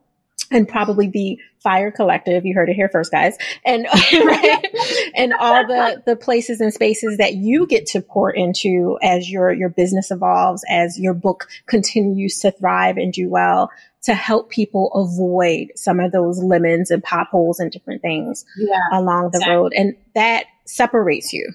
And 0.50 0.68
probably 0.68 1.08
the 1.08 1.38
Fire 1.62 1.90
Collective. 1.90 2.44
You 2.44 2.54
heard 2.54 2.68
it 2.68 2.74
here 2.74 2.88
first, 2.88 3.10
guys, 3.10 3.36
and 3.64 3.86
right? 4.12 4.66
and 5.14 5.32
all 5.32 5.66
the 5.66 6.02
the 6.06 6.16
places 6.16 6.60
and 6.60 6.72
spaces 6.72 7.18
that 7.18 7.34
you 7.34 7.66
get 7.66 7.86
to 7.86 8.00
pour 8.00 8.30
into 8.30 8.98
as 9.02 9.30
your 9.30 9.52
your 9.52 9.68
business 9.68 10.10
evolves, 10.10 10.64
as 10.68 10.98
your 10.98 11.14
book 11.14 11.48
continues 11.66 12.38
to 12.40 12.50
thrive 12.50 12.96
and 12.96 13.12
do 13.12 13.28
well, 13.28 13.70
to 14.02 14.14
help 14.14 14.50
people 14.50 14.92
avoid 14.94 15.68
some 15.76 16.00
of 16.00 16.12
those 16.12 16.42
lemons 16.42 16.90
and 16.90 17.02
potholes 17.02 17.58
and 17.58 17.70
different 17.70 18.02
things 18.02 18.44
yeah, 18.58 18.78
along 18.92 19.30
the 19.32 19.38
exactly. 19.38 19.54
road, 19.54 19.72
and 19.74 19.96
that 20.14 20.44
separates 20.66 21.32
you 21.32 21.50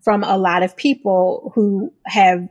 from 0.00 0.24
a 0.24 0.38
lot 0.38 0.62
of 0.62 0.76
people 0.76 1.52
who 1.54 1.92
have 2.06 2.48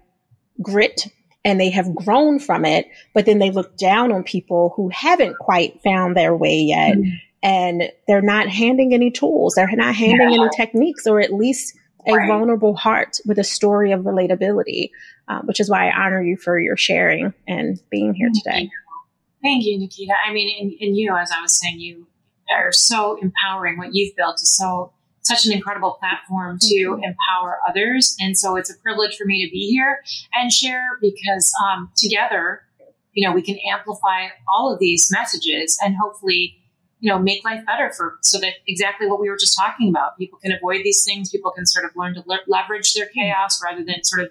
grit 0.62 1.08
and 1.48 1.62
they 1.62 1.70
have 1.70 1.96
grown 1.96 2.40
from 2.40 2.66
it, 2.66 2.90
but 3.14 3.26
then 3.26 3.40
they 3.40 3.52
look 3.52 3.78
down 3.78 4.12
on 4.12 4.22
people 4.22 4.74
who 4.76 4.90
haven't 4.90 5.38
quite 5.40 5.82
found 5.82 6.16
their 6.16 6.36
way 6.36 6.58
yet. 6.58 6.98
Mm-hmm. 6.98 7.16
And 7.42 7.84
they're 8.06 8.22
not 8.22 8.50
handing 8.50 8.94
any 8.94 9.12
tools. 9.12 9.54
They're 9.56 9.72
not 9.72 9.96
handing 9.96 10.34
yeah. 10.34 10.42
any 10.42 10.50
techniques 10.58 11.08
or 11.08 11.22
at 11.22 11.32
least 11.32 11.78
a 12.06 12.14
right. 12.14 12.28
vulnerable 12.28 12.76
heart 12.76 13.20
with 13.26 13.40
a 13.40 13.46
story 13.46 13.94
of 13.94 14.02
relatability, 14.02 14.90
uh, 15.30 15.40
which 15.44 15.62
is 15.62 15.70
why 15.70 15.88
I 15.88 16.06
honor 16.06 16.22
you 16.22 16.36
for 16.36 16.60
your 16.60 16.76
sharing 16.76 17.34
and 17.48 17.80
being 17.90 18.14
here 18.14 18.30
Thank 18.34 18.44
today. 18.44 18.62
You. 18.64 18.70
Thank 19.42 19.64
you, 19.66 19.80
Naketa. 19.80 20.16
I 20.28 20.34
mean, 20.34 20.54
and, 20.60 20.74
and 20.82 20.98
you, 20.98 21.16
as 21.16 21.32
I 21.32 21.42
was 21.42 21.58
saying, 21.58 21.80
you 21.80 22.08
are 22.52 22.74
so 22.74 23.18
empowering. 23.22 23.78
What 23.78 23.94
you've 23.94 24.18
built 24.18 24.42
is 24.42 24.54
so 24.54 24.92
such 25.28 25.46
an 25.46 25.52
incredible 25.52 25.98
platform 26.00 26.58
to 26.60 26.76
mm-hmm. 26.76 27.04
empower 27.04 27.60
others. 27.68 28.16
And 28.20 28.38
so 28.38 28.56
it's 28.56 28.70
a 28.70 28.78
privilege 28.80 29.18
for 29.18 29.26
me 29.26 29.46
to 29.46 29.52
be 29.52 29.70
here 29.70 30.00
and 30.34 30.52
share 30.52 30.98
because 31.02 31.52
um, 31.64 31.92
together, 31.96 32.62
you 33.14 33.28
know, 33.28 33.34
we 33.34 33.42
can 33.42 33.58
amplify 33.72 34.28
all 34.48 34.72
of 34.72 34.80
these 34.80 35.10
messages 35.12 35.78
and 35.84 35.96
hopefully, 36.00 36.58
you 37.00 37.12
know, 37.12 37.20
make 37.20 37.44
life 37.44 37.66
better 37.66 37.92
for 37.96 38.18
so 38.22 38.40
that 38.40 38.54
exactly 38.68 39.08
what 39.08 39.20
we 39.20 39.30
were 39.30 39.38
just 39.38 39.58
talking 39.58 39.90
about. 39.90 40.18
People 40.18 40.40
can 40.40 40.52
avoid 40.52 40.82
these 40.84 41.04
things. 41.04 41.30
People 41.30 41.52
can 41.52 41.66
sort 41.66 41.86
of 41.86 41.92
learn 41.96 42.14
to 42.14 42.24
le- 42.26 42.40
leverage 42.48 42.94
their 42.94 43.08
chaos 43.08 43.62
rather 43.64 43.84
than 43.84 44.04
sort 44.04 44.22
of 44.22 44.30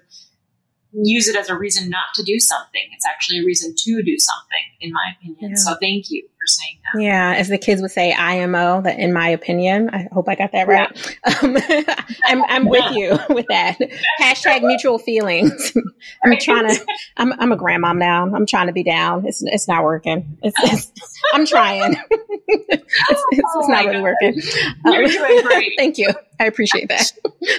use 1.03 1.27
it 1.27 1.35
as 1.35 1.49
a 1.49 1.57
reason 1.57 1.89
not 1.89 2.05
to 2.15 2.23
do 2.23 2.39
something. 2.39 2.81
It's 2.93 3.05
actually 3.05 3.39
a 3.39 3.45
reason 3.45 3.73
to 3.75 4.03
do 4.03 4.17
something, 4.17 4.63
in 4.81 4.91
my 4.91 5.13
opinion. 5.17 5.51
Yeah. 5.51 5.55
So 5.55 5.75
thank 5.79 6.09
you 6.09 6.23
for 6.23 6.47
saying 6.47 6.77
that. 6.83 7.01
Yeah, 7.01 7.35
as 7.37 7.49
the 7.49 7.57
kids 7.57 7.81
would 7.81 7.91
say, 7.91 8.13
IMO, 8.13 8.81
that 8.81 8.99
in 8.99 9.13
my 9.13 9.29
opinion. 9.29 9.89
I 9.91 10.07
hope 10.11 10.27
I 10.27 10.35
got 10.35 10.51
that 10.53 10.67
right. 10.67 11.17
Yeah. 11.25 11.37
Um, 11.41 11.57
I'm, 12.25 12.43
I'm 12.45 12.65
yeah. 12.65 12.69
with 12.69 12.91
you 12.95 13.35
with 13.35 13.45
that. 13.49 13.77
Hashtag 14.19 14.63
mutual 14.63 14.97
feelings. 14.97 15.73
I'm 16.23 16.37
trying 16.37 16.67
to, 16.69 16.85
I'm, 17.17 17.33
I'm 17.33 17.51
a 17.51 17.57
grandmom 17.57 17.97
now. 17.97 18.23
I'm 18.23 18.45
trying 18.45 18.67
to 18.67 18.73
be 18.73 18.83
down. 18.83 19.25
It's, 19.25 19.43
it's 19.43 19.67
not 19.67 19.83
working. 19.83 20.37
It's, 20.41 20.57
it's 20.63 20.91
I'm 21.33 21.45
trying. 21.45 21.95
it's, 22.09 22.83
it's, 23.31 23.41
oh 23.55 23.67
not 23.67 23.85
really 23.85 23.97
God. 23.97 24.03
working. 24.03 24.41
You're 24.85 25.03
um, 25.03 25.09
doing 25.09 25.43
great. 25.43 25.73
thank 25.77 25.97
you. 25.97 26.09
I 26.39 26.45
appreciate 26.45 26.89
that. 26.89 27.11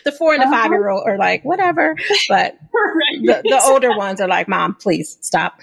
The 0.04 0.12
four 0.12 0.32
and 0.32 0.42
the 0.42 0.46
uh-huh. 0.46 0.62
five 0.62 0.70
year 0.70 0.88
old 0.88 1.06
are 1.06 1.18
like, 1.18 1.44
whatever. 1.44 1.96
But 2.28 2.56
the, 3.22 3.42
the 3.44 3.62
older 3.66 3.96
ones 3.96 4.20
are 4.20 4.28
like, 4.28 4.48
mom, 4.48 4.74
please 4.74 5.18
stop. 5.20 5.60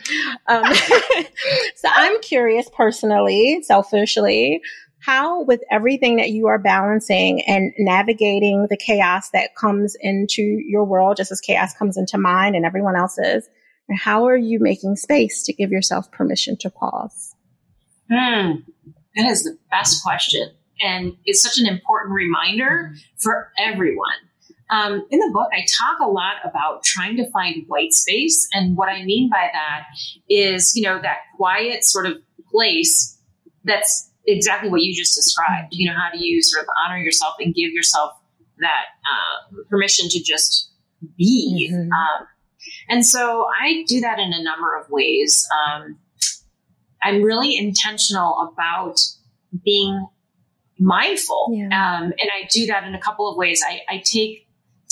Um, 0.48 0.64
so 1.76 1.90
I'm 1.92 2.22
curious 2.22 2.70
personally, 2.76 3.62
selfishly, 3.64 4.62
how 5.00 5.44
with 5.44 5.62
everything 5.72 6.16
that 6.16 6.32
you 6.32 6.48
are 6.48 6.58
balancing 6.58 7.42
and 7.42 7.74
navigating 7.78 8.68
the 8.70 8.78
chaos 8.78 9.30
that 9.32 9.56
comes 9.56 9.96
into 10.00 10.42
your 10.42 10.84
world, 10.84 11.18
just 11.18 11.32
as 11.32 11.42
chaos 11.42 11.74
comes 11.76 11.96
into 11.96 12.18
mine 12.18 12.56
and 12.56 12.66
everyone 12.66 12.96
else's, 12.96 13.48
how 13.94 14.26
are 14.28 14.38
you 14.38 14.60
making 14.60 14.96
space 14.96 15.44
to 15.44 15.54
give 15.54 15.72
yourself 15.72 16.12
permission 16.12 16.58
to 16.58 16.72
pause? 16.72 17.36
Hmm. 18.12 18.52
That 19.16 19.28
is 19.28 19.44
the 19.44 19.58
best 19.70 20.04
question. 20.04 20.50
And 20.82 21.14
it's 21.26 21.42
such 21.42 21.60
an 21.60 21.68
important 21.68 22.14
reminder 22.14 22.96
for 23.18 23.52
everyone. 23.58 24.16
Um, 24.70 25.06
in 25.12 25.20
the 25.20 25.30
book, 25.32 25.50
I 25.54 25.66
talk 25.78 26.00
a 26.00 26.10
lot 26.10 26.36
about 26.44 26.84
trying 26.84 27.18
to 27.18 27.30
find 27.32 27.64
white 27.68 27.94
space. 27.94 28.48
And 28.54 28.76
what 28.76 28.90
I 28.90 29.04
mean 29.04 29.30
by 29.30 29.50
that 29.54 29.86
is, 30.30 30.76
you 30.76 30.84
know, 30.84 31.00
that 31.02 31.18
quiet 31.38 31.84
sort 31.84 32.08
of 32.08 32.18
place 32.52 33.20
that's 33.64 34.12
exactly 34.28 34.70
what 34.70 34.82
you 34.82 34.96
just 34.96 35.16
described. 35.16 35.70
You 35.72 35.90
know, 35.90 35.96
how 35.96 36.10
do 36.12 36.26
you 36.26 36.42
sort 36.42 36.64
of 36.64 36.70
honor 36.84 36.98
yourself 36.98 37.36
and 37.40 37.54
give 37.54 37.72
yourself 37.72 38.14
that 38.60 38.86
uh, 39.04 39.64
permission 39.70 40.10
to 40.10 40.20
just 40.22 40.72
be? 41.18 41.70
Mm-hmm. 41.72 41.92
Um, 41.92 42.28
and 42.90 43.06
so 43.06 43.48
I 43.62 43.84
do 43.88 44.02
that 44.02 44.20
in 44.20 44.34
a 44.34 44.44
number 44.44 44.76
of 44.78 44.90
ways. 44.90 45.48
Um, 45.68 46.00
I'm 47.04 47.22
really 47.22 47.58
intentional 47.58 48.52
about 48.52 49.00
being 49.64 50.08
mindful. 50.80 51.52
Yeah. 51.54 51.66
Um, 51.66 52.06
and 52.06 52.30
I 52.34 52.48
do 52.52 52.66
that 52.68 52.84
in 52.84 52.96
a 52.96 53.00
couple 53.00 53.30
of 53.30 53.38
ways. 53.38 53.64
I, 53.66 53.82
I 53.90 54.04
take 54.04 54.45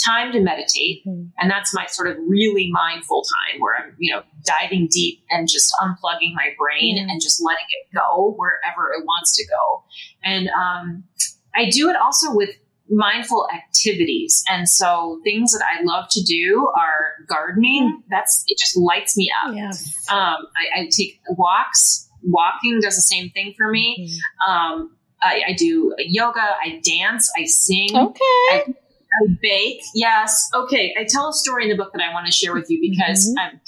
time 0.04 0.32
to 0.32 0.40
meditate, 0.40 1.06
mm-hmm. 1.06 1.28
and 1.40 1.50
that's 1.50 1.74
my 1.74 1.86
sort 1.88 2.10
of 2.10 2.18
really 2.28 2.70
mindful 2.72 3.24
time 3.24 3.60
where 3.60 3.76
I'm, 3.76 3.96
you 3.98 4.14
know, 4.14 4.24
diving 4.44 4.88
deep 4.90 5.24
and 5.30 5.48
just 5.48 5.74
unplugging 5.82 6.34
my 6.36 6.50
brain 6.58 6.98
mm-hmm. 6.98 7.10
and 7.10 7.22
just 7.22 7.42
letting 7.44 7.66
it 7.70 7.96
go 7.96 8.36
wherever 8.38 8.92
it 8.94 9.06
wants 9.06 9.36
to 9.38 9.46
go. 9.48 9.84
And 10.24 10.50
um, 10.50 11.04
I 11.56 11.70
do 11.70 11.90
it 11.90 11.96
also 11.96 12.34
with 12.34 12.50
mindful 12.90 13.48
activities. 13.54 14.44
And 14.50 14.68
so 14.68 15.20
things 15.24 15.52
that 15.54 15.64
I 15.64 15.84
love 15.84 16.06
to 16.12 16.22
do 16.22 16.72
are 16.78 17.26
gardening. 17.28 17.98
Mm. 17.98 18.04
That's 18.10 18.44
it 18.48 18.58
just 18.58 18.78
lights 18.78 19.18
me 19.18 19.32
up. 19.44 19.56
Yes. 19.56 20.08
Um, 20.12 20.18
I, 20.18 20.82
I, 20.82 20.90
take 20.92 21.20
walks. 21.30 22.10
Walking 22.24 22.80
does 22.82 22.96
the 22.96 23.02
same 23.02 23.30
thing 23.32 23.54
for 23.58 23.70
me. 23.70 24.10
Mm. 24.48 24.50
Um, 24.50 24.98
I, 25.22 25.42
I 25.50 25.54
do 25.54 25.96
yoga, 26.00 26.42
I 26.42 26.82
dance, 26.84 27.32
I 27.38 27.46
sing. 27.46 27.90
Okay. 27.96 28.20
I, 28.20 28.66
I, 29.22 29.38
bake. 29.42 29.82
Yes. 29.94 30.50
Okay. 30.54 30.94
I 31.00 31.06
tell 31.08 31.30
a 31.30 31.34
story 31.34 31.64
in 31.64 31.70
the 31.70 31.76
book 31.76 31.94
that 31.94 32.02
I 32.02 32.14
want 32.14 32.26
to 32.26 32.32
share 32.32 32.54
with 32.54 32.70
you 32.70 32.80
because 32.82 33.28
mm-hmm. 33.28 33.56
I'm, 33.56 33.62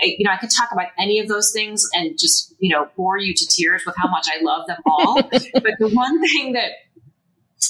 I, 0.00 0.14
you 0.18 0.24
know, 0.24 0.30
I 0.30 0.36
could 0.36 0.50
talk 0.50 0.70
about 0.72 0.88
any 0.98 1.18
of 1.18 1.28
those 1.28 1.52
things 1.52 1.86
and 1.94 2.18
just, 2.18 2.54
you 2.58 2.74
know, 2.74 2.88
bore 2.96 3.18
you 3.18 3.34
to 3.34 3.46
tears 3.46 3.82
with 3.84 3.94
how 3.96 4.08
much 4.08 4.26
I 4.32 4.42
love 4.42 4.66
them 4.66 4.78
all. 4.86 5.22
but 5.30 5.74
the 5.78 5.90
one 5.92 6.20
thing 6.20 6.54
that 6.54 6.70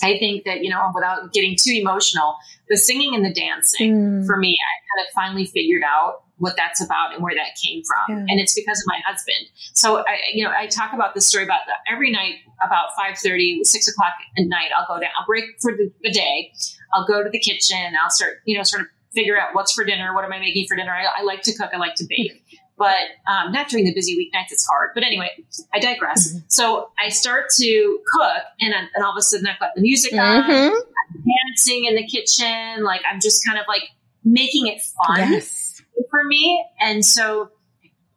I 0.03 0.19
think 0.19 0.45
that, 0.45 0.63
you 0.63 0.71
know, 0.71 0.91
without 0.95 1.33
getting 1.33 1.57
too 1.61 1.73
emotional, 1.73 2.37
the 2.69 2.77
singing 2.77 3.15
and 3.15 3.25
the 3.25 3.33
dancing 3.33 3.95
mm. 3.95 4.27
for 4.27 4.37
me, 4.37 4.57
I 4.57 4.73
kind 4.95 5.09
of 5.09 5.13
finally 5.15 5.47
figured 5.47 5.83
out 5.85 6.23
what 6.41 6.57
that's 6.57 6.83
about 6.83 7.15
and 7.15 7.23
where 7.23 7.35
that 7.35 7.55
came 7.63 7.83
from. 7.85 8.17
Yeah. 8.17 8.25
And 8.29 8.41
it's 8.41 8.55
because 8.55 8.81
of 8.81 8.85
my 8.87 9.01
husband. 9.07 9.47
So 9.75 9.99
I, 9.99 10.19
you 10.33 10.43
know, 10.43 10.51
I 10.57 10.67
talk 10.67 10.93
about 10.93 11.15
this 11.15 11.29
story 11.29 11.45
about 11.45 11.61
every 11.87 12.11
night 12.11 12.37
about 12.65 12.89
5.30, 12.99 13.61
6 13.63 13.89
o'clock 13.89 14.15
at 14.37 14.47
night, 14.47 14.71
I'll 14.77 14.87
go 14.89 15.01
down, 15.01 15.11
I'll 15.19 15.27
break 15.27 15.45
for 15.61 15.73
the, 15.73 15.93
the, 16.03 16.11
day. 16.11 16.53
I'll 16.93 17.07
go 17.07 17.23
to 17.23 17.31
the 17.31 17.39
kitchen. 17.39 17.95
I'll 18.03 18.11
start, 18.11 18.39
you 18.47 18.57
know, 18.57 18.63
sort 18.63 18.83
of 18.83 18.89
figure 19.15 19.39
out 19.39 19.51
what's 19.55 19.73
for 19.73 19.85
dinner. 19.85 20.15
What 20.15 20.25
am 20.25 20.33
I 20.33 20.41
making 20.41 20.67
for 20.67 20.77
dinner? 20.77 20.93
I, 20.93 21.21
I 21.21 21.23
like 21.23 21.43
to 21.43 21.55
cook. 21.55 21.71
I 21.73 21.77
like 21.77 21.95
to 21.97 22.05
bake. 22.09 22.43
But 22.79 22.97
um, 23.27 23.53
not 23.53 23.69
during 23.69 23.85
the 23.85 23.93
busy 23.93 24.17
weeknights, 24.17 24.53
it's 24.53 24.67
hard. 24.67 24.93
But 24.95 25.03
anyway, 25.03 25.29
I 25.71 25.81
digress. 25.81 26.31
Mm-hmm. 26.31 26.39
So 26.49 26.91
I 26.99 27.11
start 27.11 27.51
to 27.59 27.99
cook, 28.11 28.43
and, 28.59 28.73
and 28.73 29.05
all 29.05 29.11
of 29.11 29.19
a 29.19 29.21
sudden 29.21 29.47
I've 29.47 29.61
got 29.61 29.75
the 29.75 29.83
music 29.83 30.15
mm-hmm. 30.15 30.51
on, 30.51 30.51
I'm 30.51 31.23
dancing 31.47 31.85
in 31.85 31.95
the 31.95 32.07
kitchen. 32.07 32.83
Like 32.83 33.03
I'm 33.07 33.21
just 33.21 33.45
kind 33.45 33.59
of 33.59 33.67
like 33.69 33.83
making 34.25 34.69
it 34.69 34.81
fun. 34.81 35.31
Yes 35.31 35.70
for 36.11 36.25
me. 36.25 36.65
And 36.81 37.05
so 37.05 37.51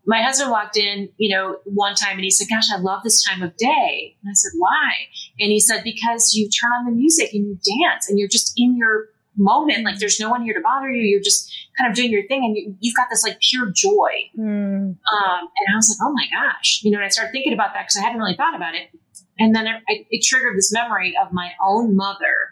my 0.06 0.22
husband 0.22 0.52
walked 0.52 0.78
in, 0.78 1.10
you 1.18 1.34
know, 1.34 1.58
one 1.66 1.96
time 1.96 2.16
and 2.16 2.24
he 2.24 2.32
said, 2.32 2.48
Gosh, 2.50 2.72
I 2.74 2.78
love 2.78 3.04
this 3.04 3.24
time 3.24 3.42
of 3.42 3.56
day. 3.56 4.16
And 4.22 4.30
I 4.30 4.34
said, 4.34 4.52
Why? 4.58 4.92
And 5.40 5.52
he 5.52 5.60
said, 5.60 5.84
Because 5.84 6.34
you 6.34 6.50
turn 6.50 6.72
on 6.72 6.86
the 6.86 6.92
music 6.92 7.34
and 7.34 7.46
you 7.46 7.58
dance 7.82 8.10
and 8.10 8.20
you're 8.20 8.28
just 8.28 8.54
in 8.58 8.76
your 8.78 9.08
moment. 9.38 9.84
Like 9.84 10.00
there's 10.00 10.20
no 10.20 10.30
one 10.30 10.44
here 10.44 10.54
to 10.54 10.62
bother 10.62 10.92
you. 10.92 11.04
You're 11.04 11.22
just 11.22 11.52
kind 11.78 11.90
of 11.90 11.96
doing 11.96 12.12
your 12.12 12.28
thing 12.28 12.44
and 12.44 12.78
you, 12.80 12.92
have 12.92 12.96
got 12.96 13.10
this 13.10 13.24
like 13.24 13.40
pure 13.40 13.72
joy. 13.74 14.12
Mm. 14.38 14.46
Um, 14.46 14.98
and 14.98 15.74
I 15.74 15.76
was 15.76 15.90
like, 15.90 16.08
Oh 16.08 16.14
my 16.14 16.28
gosh. 16.32 16.82
You 16.84 16.92
know, 16.92 16.98
and 16.98 17.06
I 17.06 17.10
started 17.10 17.32
thinking 17.32 17.54
about 17.54 17.74
that 17.74 17.84
because 17.84 17.98
I 17.98 18.02
hadn't 18.02 18.20
really 18.20 18.36
thought 18.36 18.56
about 18.56 18.76
it. 18.76 18.90
And 19.40 19.56
then 19.56 19.68
it, 19.68 20.08
it 20.12 20.24
triggered 20.24 20.58
this 20.58 20.72
memory 20.72 21.16
of 21.20 21.32
my 21.32 21.54
own 21.64 21.96
mother. 21.96 22.52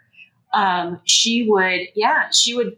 Um, 0.54 1.00
she 1.04 1.46
would, 1.48 1.82
yeah, 1.96 2.30
she 2.32 2.56
would 2.56 2.78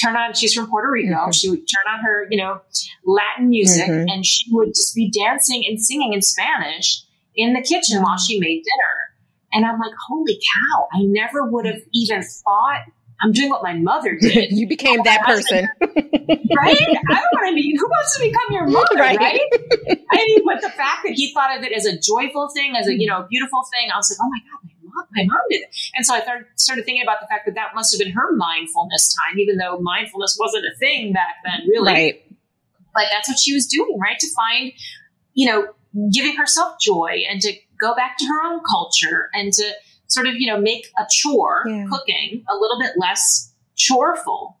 turn 0.00 0.16
on, 0.16 0.34
she's 0.34 0.54
from 0.54 0.68
Puerto 0.68 0.90
Rico. 0.90 1.14
Mm-hmm. 1.14 1.30
She 1.32 1.48
would 1.48 1.60
turn 1.60 1.92
on 1.92 2.04
her, 2.04 2.26
you 2.30 2.38
know, 2.38 2.60
Latin 3.04 3.48
music 3.50 3.88
mm-hmm. 3.88 4.08
and 4.08 4.24
she 4.24 4.46
would 4.52 4.68
just 4.68 4.94
be 4.94 5.10
dancing 5.10 5.64
and 5.68 5.82
singing 5.82 6.12
in 6.12 6.22
Spanish 6.22 7.02
in 7.34 7.52
the 7.52 7.62
kitchen 7.62 7.96
mm-hmm. 7.96 8.04
while 8.04 8.18
she 8.18 8.38
made 8.38 8.62
dinner. 8.62 9.10
And 9.52 9.64
I'm 9.64 9.78
like, 9.78 9.92
holy 10.08 10.34
cow, 10.34 10.88
I 10.92 11.02
never 11.02 11.44
would 11.44 11.66
have 11.66 11.80
even 11.92 12.22
thought 12.22 12.84
I'm 13.22 13.32
doing 13.32 13.50
what 13.50 13.62
my 13.62 13.74
mother 13.74 14.16
did. 14.20 14.52
you 14.52 14.66
became 14.66 15.02
that 15.04 15.22
person. 15.24 15.68
right? 15.80 15.90
I 15.90 17.14
don't 17.14 17.32
want 17.32 17.48
to 17.50 17.54
be, 17.54 17.76
who 17.78 17.86
wants 17.86 18.16
to 18.16 18.22
become 18.22 18.46
your 18.50 18.66
mother, 18.66 18.96
right? 18.96 19.18
right? 19.18 19.40
I 20.12 20.16
mean, 20.16 20.44
but 20.44 20.62
the 20.62 20.70
fact 20.70 21.02
that 21.04 21.12
he 21.14 21.32
thought 21.32 21.56
of 21.56 21.64
it 21.64 21.72
as 21.72 21.84
a 21.84 21.98
joyful 21.98 22.48
thing, 22.54 22.74
as 22.76 22.86
a, 22.86 22.98
you 22.98 23.06
know, 23.06 23.26
beautiful 23.28 23.62
thing, 23.76 23.90
I 23.92 23.96
was 23.96 24.10
like, 24.10 24.24
oh 24.24 24.30
my 24.30 24.38
God, 24.50 24.60
my 25.12 25.24
mom 25.24 25.40
did 25.50 25.62
it. 25.62 25.76
And 25.94 26.04
so 26.04 26.14
I 26.14 26.22
started 26.56 26.84
thinking 26.84 27.02
about 27.02 27.20
the 27.20 27.26
fact 27.26 27.46
that 27.46 27.54
that 27.54 27.74
must 27.74 27.92
have 27.92 27.98
been 27.98 28.12
her 28.12 28.34
mindfulness 28.36 29.14
time, 29.14 29.38
even 29.38 29.56
though 29.56 29.78
mindfulness 29.80 30.36
wasn't 30.38 30.64
a 30.64 30.76
thing 30.78 31.12
back 31.12 31.36
then, 31.44 31.68
really. 31.68 31.92
Right. 31.92 32.36
But 32.94 33.04
that's 33.10 33.28
what 33.28 33.38
she 33.38 33.54
was 33.54 33.66
doing, 33.66 33.98
right? 34.00 34.18
To 34.18 34.26
find, 34.34 34.72
you 35.34 35.46
know, 35.46 35.68
giving 36.12 36.36
herself 36.36 36.76
joy 36.80 37.22
and 37.28 37.40
to 37.40 37.52
go 37.80 37.94
back 37.94 38.16
to 38.18 38.24
her 38.26 38.52
own 38.52 38.60
culture 38.68 39.30
and 39.32 39.52
to 39.52 39.72
sort 40.08 40.26
of, 40.26 40.34
you 40.36 40.46
know, 40.46 40.60
make 40.60 40.88
a 40.98 41.06
chore, 41.10 41.64
yeah. 41.66 41.86
cooking, 41.90 42.44
a 42.48 42.54
little 42.54 42.80
bit 42.80 42.92
less 42.96 43.52
choreful. 43.78 44.56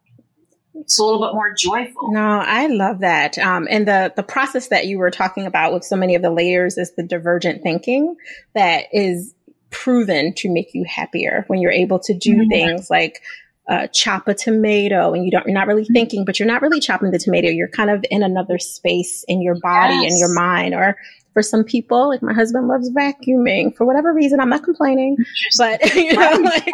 It's 0.74 0.98
a 0.98 1.04
little 1.04 1.20
bit 1.20 1.34
more 1.34 1.52
joyful. 1.52 2.12
No, 2.12 2.20
I 2.20 2.68
love 2.68 3.00
that. 3.00 3.36
Um, 3.38 3.66
and 3.68 3.86
the 3.86 4.12
the 4.14 4.22
process 4.22 4.68
that 4.68 4.86
you 4.86 4.98
were 4.98 5.10
talking 5.10 5.44
about 5.44 5.72
with 5.74 5.84
so 5.84 5.96
many 5.96 6.14
of 6.14 6.22
the 6.22 6.30
layers 6.30 6.78
is 6.78 6.94
the 6.94 7.02
divergent 7.02 7.62
thinking 7.62 8.16
that 8.54 8.84
is 8.92 9.34
proven 9.70 10.32
to 10.34 10.52
make 10.52 10.74
you 10.74 10.84
happier 10.84 11.44
when 11.46 11.60
you're 11.60 11.70
able 11.72 11.98
to 11.98 12.14
do 12.14 12.34
mm-hmm. 12.34 12.48
things 12.48 12.90
like 12.90 13.22
uh, 13.68 13.86
chop 13.88 14.26
a 14.26 14.34
tomato 14.34 15.12
and 15.14 15.24
you 15.24 15.30
don't 15.30 15.46
you're 15.46 15.54
not 15.54 15.68
really 15.68 15.84
mm-hmm. 15.84 15.92
thinking 15.92 16.24
but 16.24 16.38
you're 16.38 16.48
not 16.48 16.60
really 16.60 16.80
chopping 16.80 17.10
the 17.12 17.18
tomato 17.18 17.48
you're 17.48 17.68
kind 17.68 17.90
of 17.90 18.04
in 18.10 18.22
another 18.22 18.58
space 18.58 19.24
in 19.28 19.40
your 19.40 19.54
body 19.60 19.94
yes. 19.94 20.10
and 20.10 20.18
your 20.18 20.34
mind 20.34 20.74
or 20.74 20.96
for 21.34 21.42
some 21.42 21.62
people 21.62 22.08
like 22.08 22.20
my 22.20 22.32
husband 22.32 22.66
loves 22.66 22.90
vacuuming 22.90 23.74
for 23.76 23.86
whatever 23.86 24.12
reason 24.12 24.40
i'm 24.40 24.48
not 24.48 24.64
complaining 24.64 25.16
but 25.56 25.94
you 25.94 26.12
know 26.12 26.30
like 26.42 26.68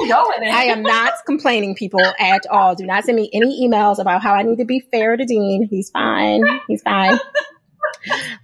I 0.00 0.64
am 0.64 0.82
not 0.82 1.14
complaining, 1.26 1.74
people, 1.74 2.00
at 2.20 2.46
all. 2.50 2.74
Do 2.74 2.86
not 2.86 3.04
send 3.04 3.16
me 3.16 3.30
any 3.32 3.66
emails 3.66 3.98
about 3.98 4.22
how 4.22 4.32
I 4.32 4.42
need 4.42 4.58
to 4.58 4.64
be 4.64 4.80
fair 4.92 5.16
to 5.16 5.24
Dean. 5.24 5.66
He's 5.68 5.90
fine. 5.90 6.42
He's 6.68 6.82
fine 6.82 7.18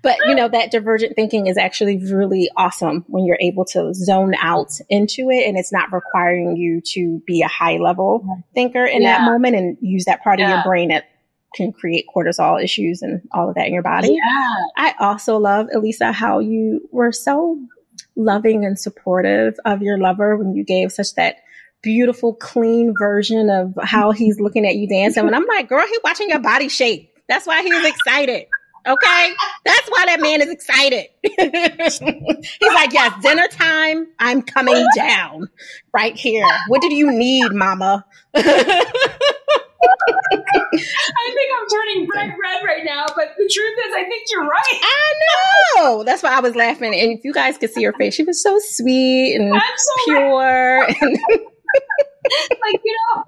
but 0.03 0.17
you 0.27 0.35
know 0.35 0.49
that 0.49 0.71
divergent 0.71 1.15
thinking 1.17 1.47
is 1.47 1.57
actually 1.57 1.99
really 2.13 2.51
awesome 2.57 3.05
when 3.09 3.25
you're 3.25 3.39
able 3.41 3.65
to 3.65 3.93
zone 3.95 4.35
out 4.41 4.73
into 4.89 5.31
it 5.31 5.47
and 5.47 5.59
it's 5.59 5.73
not 5.73 5.93
requiring 5.93 6.57
you 6.57 6.81
to 6.81 7.23
be 7.27 7.43
a 7.43 7.49
high 7.49 7.77
level 7.77 8.45
thinker 8.55 8.85
in 8.85 9.03
yeah. 9.03 9.19
that 9.19 9.25
moment 9.25 9.57
and 9.57 9.77
use 9.81 10.05
that 10.07 10.23
part 10.23 10.39
yeah. 10.39 10.47
of 10.47 10.51
your 10.51 10.63
brain 10.65 10.89
that 10.89 11.05
can 11.55 11.73
create 11.73 12.07
cortisol 12.15 12.63
issues 12.63 13.01
and 13.03 13.23
all 13.33 13.49
of 13.49 13.55
that 13.55 13.67
in 13.67 13.73
your 13.73 13.83
body. 13.83 14.09
Yeah. 14.09 14.65
I 14.77 14.95
also 14.99 15.39
love 15.39 15.69
Elisa 15.73 16.13
how 16.13 16.41
you 16.41 16.89
were 16.91 17.13
so 17.13 17.59
loving 18.17 18.65
and 18.65 18.79
supportive 18.79 19.55
of 19.65 19.83
your 19.83 19.99
lover 19.99 20.37
when 20.37 20.55
you 20.55 20.65
gave 20.65 20.93
such 20.93 21.15
that 21.15 21.37
beautiful 21.83 22.35
clean 22.35 22.95
version 22.99 23.51
of 23.51 23.75
how 23.83 24.11
he's 24.11 24.41
looking 24.41 24.67
at 24.67 24.75
you 24.75 24.89
dancing 24.89 25.27
and 25.27 25.35
I'm 25.35 25.47
like, 25.47 25.69
girl, 25.69 25.87
he's 25.87 26.01
watching 26.03 26.31
your 26.31 26.41
body 26.41 26.69
shake. 26.69 27.11
That's 27.29 27.47
why 27.47 27.63
he's 27.63 27.85
excited. 27.85 28.47
Okay. 28.87 29.33
That's 29.65 29.89
why 29.89 30.05
that 30.07 30.21
man 30.21 30.43
is 30.43 30.51
excited. 30.51 31.07
He's 31.23 32.01
like, 32.75 32.93
yes, 32.93 33.15
dinner 33.23 33.49
time. 33.51 34.07
I'm 34.19 34.43
coming 34.43 34.87
down 34.95 35.49
right 35.93 36.15
here. 36.15 36.47
What 36.69 36.83
do 36.83 36.95
you 36.95 37.11
need, 37.11 37.53
mama? 37.53 38.05
I 38.37 38.43
think 41.35 41.51
I'm 41.59 41.67
turning 41.71 42.07
bright 42.07 42.33
red 42.41 42.63
right 42.65 42.85
now, 42.85 43.07
but 43.07 43.31
the 43.37 43.51
truth 43.53 43.79
is, 43.87 43.93
I 43.95 44.05
think 44.05 44.25
you're 44.31 44.45
right. 44.45 44.81
I 44.83 45.13
know. 45.77 46.05
That's 46.05 46.23
why 46.23 46.37
I 46.37 46.41
was 46.41 46.55
laughing. 46.55 46.95
And 46.95 47.11
if 47.13 47.25
you 47.25 47.33
guys 47.33 47.59
could 47.59 47.71
see 47.71 47.83
her 47.85 47.93
face, 47.93 48.15
she 48.15 48.23
was 48.23 48.41
so 48.43 48.59
sweet 48.61 49.37
and 49.37 49.53
so 49.55 49.61
pure. 50.07 50.89
Like, 52.51 52.81
you 52.83 52.97
know, 53.15 53.25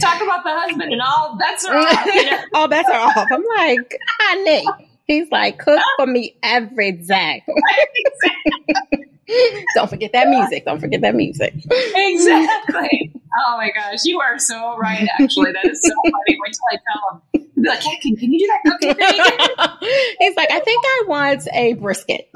talk 0.00 0.22
about 0.22 0.44
the 0.44 0.50
husband 0.50 0.92
and 0.92 1.02
all 1.02 1.36
bets 1.36 1.64
are 1.64 1.76
off. 1.76 2.06
You 2.06 2.30
know? 2.30 2.38
all 2.54 2.68
bets 2.68 2.88
are 2.88 3.00
off. 3.00 3.26
I'm 3.30 3.44
like, 3.56 3.98
honey. 4.20 4.64
He's 5.04 5.28
like, 5.32 5.58
cook 5.58 5.80
for 5.96 6.06
me 6.06 6.36
every 6.40 6.92
day. 6.92 7.42
Don't 9.74 9.88
forget 9.88 10.12
that 10.12 10.28
music. 10.28 10.64
Don't 10.64 10.80
forget 10.80 11.00
that 11.02 11.14
music. 11.14 11.54
Exactly. 11.54 13.12
Oh 13.48 13.56
my 13.56 13.70
gosh, 13.74 14.00
you 14.04 14.20
are 14.20 14.38
so 14.38 14.76
right. 14.76 15.08
Actually, 15.20 15.52
that 15.52 15.64
is 15.64 15.80
so 15.82 15.94
funny. 16.04 16.14
Wait 16.28 16.52
till 16.52 16.68
I 16.72 16.78
tell 16.92 17.22
him. 17.42 17.46
Be 17.62 17.68
like, 17.68 17.84
yeah, 17.84 17.92
can, 18.02 18.16
can 18.16 18.32
you 18.32 18.38
do 18.38 18.46
that 18.46 18.62
cooking 18.72 18.94
thing? 18.94 19.90
He's 20.18 20.36
like, 20.36 20.50
I 20.50 20.60
think 20.60 20.82
I 20.84 21.04
want 21.06 21.46
a 21.52 21.74
brisket. 21.74 22.30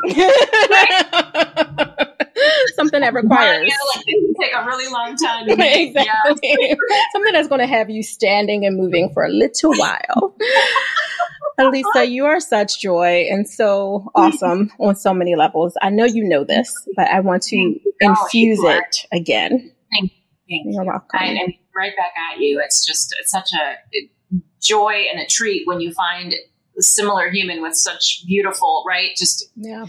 Something 2.74 3.00
that 3.00 3.14
requires. 3.14 3.66
Yeah, 3.68 3.74
like, 3.96 4.04
take 4.40 4.52
a 4.54 4.66
really 4.66 4.92
long 4.92 5.16
time. 5.16 5.48
exactly. 5.48 6.38
Yeah. 6.42 6.74
Something 7.12 7.32
that's 7.32 7.48
going 7.48 7.60
to 7.60 7.66
have 7.66 7.88
you 7.88 8.02
standing 8.02 8.66
and 8.66 8.76
moving 8.76 9.10
for 9.14 9.24
a 9.24 9.30
little 9.30 9.72
while. 9.74 10.36
Elisa, 11.58 12.04
you 12.06 12.26
are 12.26 12.40
such 12.40 12.80
joy 12.80 13.26
and 13.30 13.48
so 13.48 14.10
awesome 14.14 14.72
on 14.80 14.96
so 14.96 15.14
many 15.14 15.36
levels. 15.36 15.74
I 15.80 15.90
know 15.90 16.04
you 16.04 16.24
know 16.24 16.44
this, 16.44 16.72
but 16.96 17.08
I 17.08 17.20
want 17.20 17.42
to 17.44 17.80
infuse 18.00 18.60
it 18.62 19.06
again. 19.12 19.72
Thank 19.92 20.12
you. 20.46 20.72
You're 20.72 20.84
welcome. 20.84 21.08
I, 21.14 21.26
I 21.26 21.58
right 21.74 21.96
back 21.96 22.12
at 22.32 22.40
you. 22.40 22.60
It's 22.64 22.84
just 22.84 23.14
it's 23.20 23.30
such 23.30 23.52
a 23.52 23.76
joy 24.60 25.04
and 25.10 25.20
a 25.20 25.26
treat 25.26 25.66
when 25.66 25.80
you 25.80 25.92
find 25.92 26.34
a 26.76 26.82
similar 26.82 27.30
human 27.30 27.62
with 27.62 27.74
such 27.74 28.24
beautiful, 28.26 28.84
right? 28.86 29.10
Just 29.16 29.48
yeah. 29.54 29.86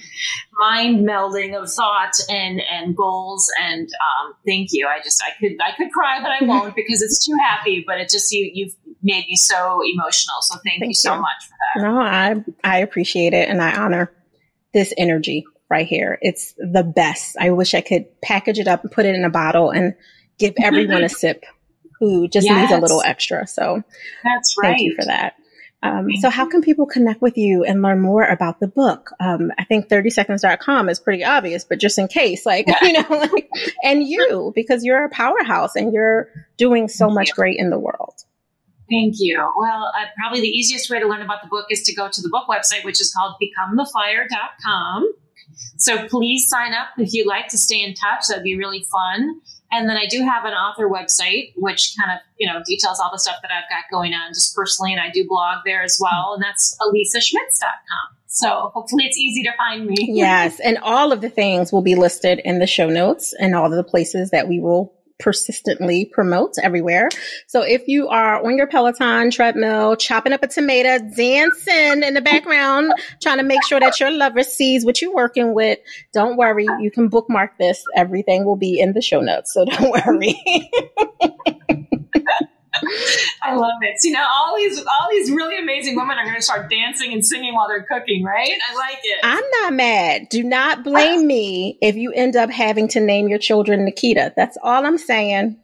mind 0.59 1.07
melding 1.07 1.59
of 1.59 1.71
thought 1.71 2.13
and 2.29 2.61
and 2.61 2.95
goals. 2.95 3.49
And 3.61 3.87
um, 3.87 4.33
thank 4.45 4.69
you. 4.71 4.87
I 4.87 5.01
just 5.01 5.23
I 5.23 5.31
could 5.39 5.57
I 5.61 5.75
could 5.75 5.91
cry, 5.91 6.19
but 6.21 6.31
I 6.31 6.39
won't 6.43 6.75
because 6.75 7.01
it's 7.01 7.25
too 7.25 7.35
happy. 7.41 7.83
But 7.85 7.99
it 7.99 8.09
just 8.09 8.31
you 8.31 8.49
you've 8.53 8.75
made 9.01 9.25
me 9.27 9.35
so 9.35 9.81
emotional. 9.83 10.37
So 10.41 10.59
thank, 10.63 10.81
thank 10.81 10.89
you 10.89 10.95
so 10.95 11.19
much 11.19 11.47
for 11.47 11.55
that. 11.75 11.83
No, 11.83 11.99
I 11.99 12.43
I 12.63 12.79
appreciate 12.79 13.33
it 13.33 13.49
and 13.49 13.61
I 13.61 13.75
honor 13.75 14.11
this 14.73 14.93
energy 14.97 15.45
right 15.69 15.87
here. 15.87 16.17
It's 16.21 16.53
the 16.57 16.83
best. 16.83 17.35
I 17.39 17.51
wish 17.51 17.73
I 17.73 17.81
could 17.81 18.05
package 18.21 18.59
it 18.59 18.67
up 18.67 18.83
and 18.83 18.91
put 18.91 19.05
it 19.05 19.15
in 19.15 19.25
a 19.25 19.29
bottle 19.29 19.71
and 19.71 19.95
give 20.37 20.53
everyone 20.61 21.03
a 21.03 21.09
sip 21.23 21.43
who 21.99 22.27
just 22.27 22.45
yes. 22.45 22.69
needs 22.69 22.77
a 22.77 22.81
little 22.81 23.01
extra. 23.01 23.47
So 23.47 23.83
that's 24.23 24.55
right. 24.61 24.71
Thank 24.71 24.81
you 24.81 24.95
for 24.95 25.05
that. 25.05 25.35
Um, 25.83 26.07
so 26.19 26.29
how 26.31 26.47
can 26.47 26.61
people 26.61 26.87
connect 26.87 27.21
with 27.21 27.37
you 27.37 27.63
and 27.63 27.81
learn 27.81 28.01
more 28.01 28.23
about 28.23 28.59
the 28.59 28.67
book? 28.67 29.11
Um, 29.19 29.51
I 29.59 29.65
think 29.65 29.87
30seconds.com 29.87 30.89
is 30.89 30.99
pretty 30.99 31.23
obvious, 31.23 31.63
but 31.63 31.79
just 31.79 31.99
in 31.99 32.07
case, 32.07 32.45
like, 32.45 32.65
you 32.81 32.93
know, 32.93 33.05
like, 33.09 33.49
and 33.83 34.03
you, 34.03 34.51
because 34.55 34.83
you're 34.83 35.05
a 35.05 35.09
powerhouse 35.09 35.75
and 35.75 35.93
you're 35.93 36.29
doing 36.57 36.87
so 36.87 37.09
much 37.09 37.31
great 37.33 37.59
in 37.59 37.69
the 37.69 37.77
world. 37.77 38.15
Thank 38.89 39.15
you. 39.17 39.37
Well, 39.37 39.91
uh, 39.95 40.05
probably 40.17 40.41
the 40.41 40.47
easiest 40.47 40.89
way 40.89 40.99
to 40.99 41.07
learn 41.07 41.21
about 41.21 41.41
the 41.41 41.49
book 41.49 41.67
is 41.69 41.83
to 41.83 41.95
go 41.95 42.09
to 42.09 42.21
the 42.21 42.29
book 42.29 42.47
website, 42.47 42.83
which 42.83 43.01
is 43.01 43.13
called 43.13 43.35
becomethefire.com. 43.41 45.13
So 45.77 46.07
please 46.07 46.47
sign 46.47 46.73
up 46.73 46.87
if 46.97 47.13
you'd 47.13 47.27
like 47.27 47.47
to 47.49 47.57
stay 47.57 47.81
in 47.81 47.93
touch. 47.93 48.27
That'd 48.27 48.43
be 48.43 48.57
really 48.57 48.85
fun. 48.91 49.41
And 49.71 49.89
then 49.89 49.97
I 49.97 50.05
do 50.07 50.21
have 50.21 50.45
an 50.45 50.53
author 50.53 50.87
website, 50.87 51.53
which 51.57 51.95
kind 51.99 52.15
of, 52.15 52.23
you 52.37 52.47
know, 52.47 52.61
details 52.65 52.99
all 52.99 53.11
the 53.11 53.19
stuff 53.19 53.37
that 53.41 53.51
I've 53.51 53.69
got 53.69 53.83
going 53.91 54.13
on 54.13 54.33
just 54.33 54.55
personally. 54.55 54.93
And 54.93 55.01
I 55.01 55.09
do 55.09 55.25
blog 55.27 55.59
there 55.65 55.83
as 55.83 55.97
well. 55.99 56.33
And 56.33 56.43
that's 56.43 56.77
elisaschmitz.com. 56.81 58.15
So 58.27 58.71
hopefully 58.73 59.05
it's 59.05 59.17
easy 59.17 59.43
to 59.43 59.51
find 59.57 59.85
me. 59.85 59.95
yes. 60.11 60.59
And 60.59 60.77
all 60.79 61.11
of 61.11 61.21
the 61.21 61.29
things 61.29 61.71
will 61.71 61.81
be 61.81 61.95
listed 61.95 62.39
in 62.43 62.59
the 62.59 62.67
show 62.67 62.89
notes 62.89 63.33
and 63.39 63.55
all 63.55 63.65
of 63.65 63.71
the 63.71 63.83
places 63.83 64.31
that 64.31 64.47
we 64.47 64.59
will 64.59 64.93
persistently 65.19 66.05
promote 66.05 66.53
everywhere. 66.61 67.09
So 67.47 67.61
if 67.61 67.87
you 67.87 68.09
are 68.09 68.45
on 68.45 68.57
your 68.57 68.67
Peloton 68.67 69.31
treadmill, 69.31 69.95
chopping 69.95 70.33
up 70.33 70.43
a 70.43 70.47
tomato, 70.47 70.99
dancing 71.15 72.03
in 72.03 72.13
the 72.13 72.21
background, 72.21 72.91
trying 73.21 73.37
to 73.37 73.43
make 73.43 73.63
sure 73.65 73.79
that 73.79 73.99
your 73.99 74.11
lover 74.11 74.43
sees 74.43 74.85
what 74.85 75.01
you're 75.01 75.15
working 75.15 75.53
with, 75.53 75.79
don't 76.13 76.37
worry. 76.37 76.67
You 76.79 76.91
can 76.91 77.07
bookmark 77.07 77.57
this. 77.57 77.83
Everything 77.95 78.45
will 78.45 78.57
be 78.57 78.79
in 78.79 78.93
the 78.93 79.01
show 79.01 79.21
notes. 79.21 79.53
So 79.53 79.65
don't 79.65 79.91
worry. 80.05 80.35
I 83.43 83.55
love 83.55 83.77
it. 83.81 83.99
See 83.99 84.11
now 84.11 84.27
all 84.27 84.55
these 84.57 84.79
all 84.79 85.09
these 85.11 85.31
really 85.31 85.57
amazing 85.57 85.95
women 85.95 86.17
are 86.17 86.23
going 86.23 86.35
to 86.35 86.41
start 86.41 86.69
dancing 86.69 87.13
and 87.13 87.25
singing 87.25 87.53
while 87.53 87.67
they're 87.67 87.83
cooking, 87.83 88.23
right? 88.23 88.49
I 88.69 88.75
like 88.75 88.99
it. 89.03 89.19
I'm 89.23 89.43
not 89.61 89.73
mad. 89.73 90.29
Do 90.29 90.43
not 90.43 90.83
blame 90.83 91.25
me 91.25 91.77
if 91.81 91.95
you 91.95 92.11
end 92.11 92.35
up 92.35 92.49
having 92.49 92.87
to 92.89 92.99
name 92.99 93.27
your 93.27 93.39
children 93.39 93.87
Naketa. 93.87 94.33
That's 94.35 94.57
all 94.61 94.85
I'm 94.85 94.97
saying. 94.97 95.57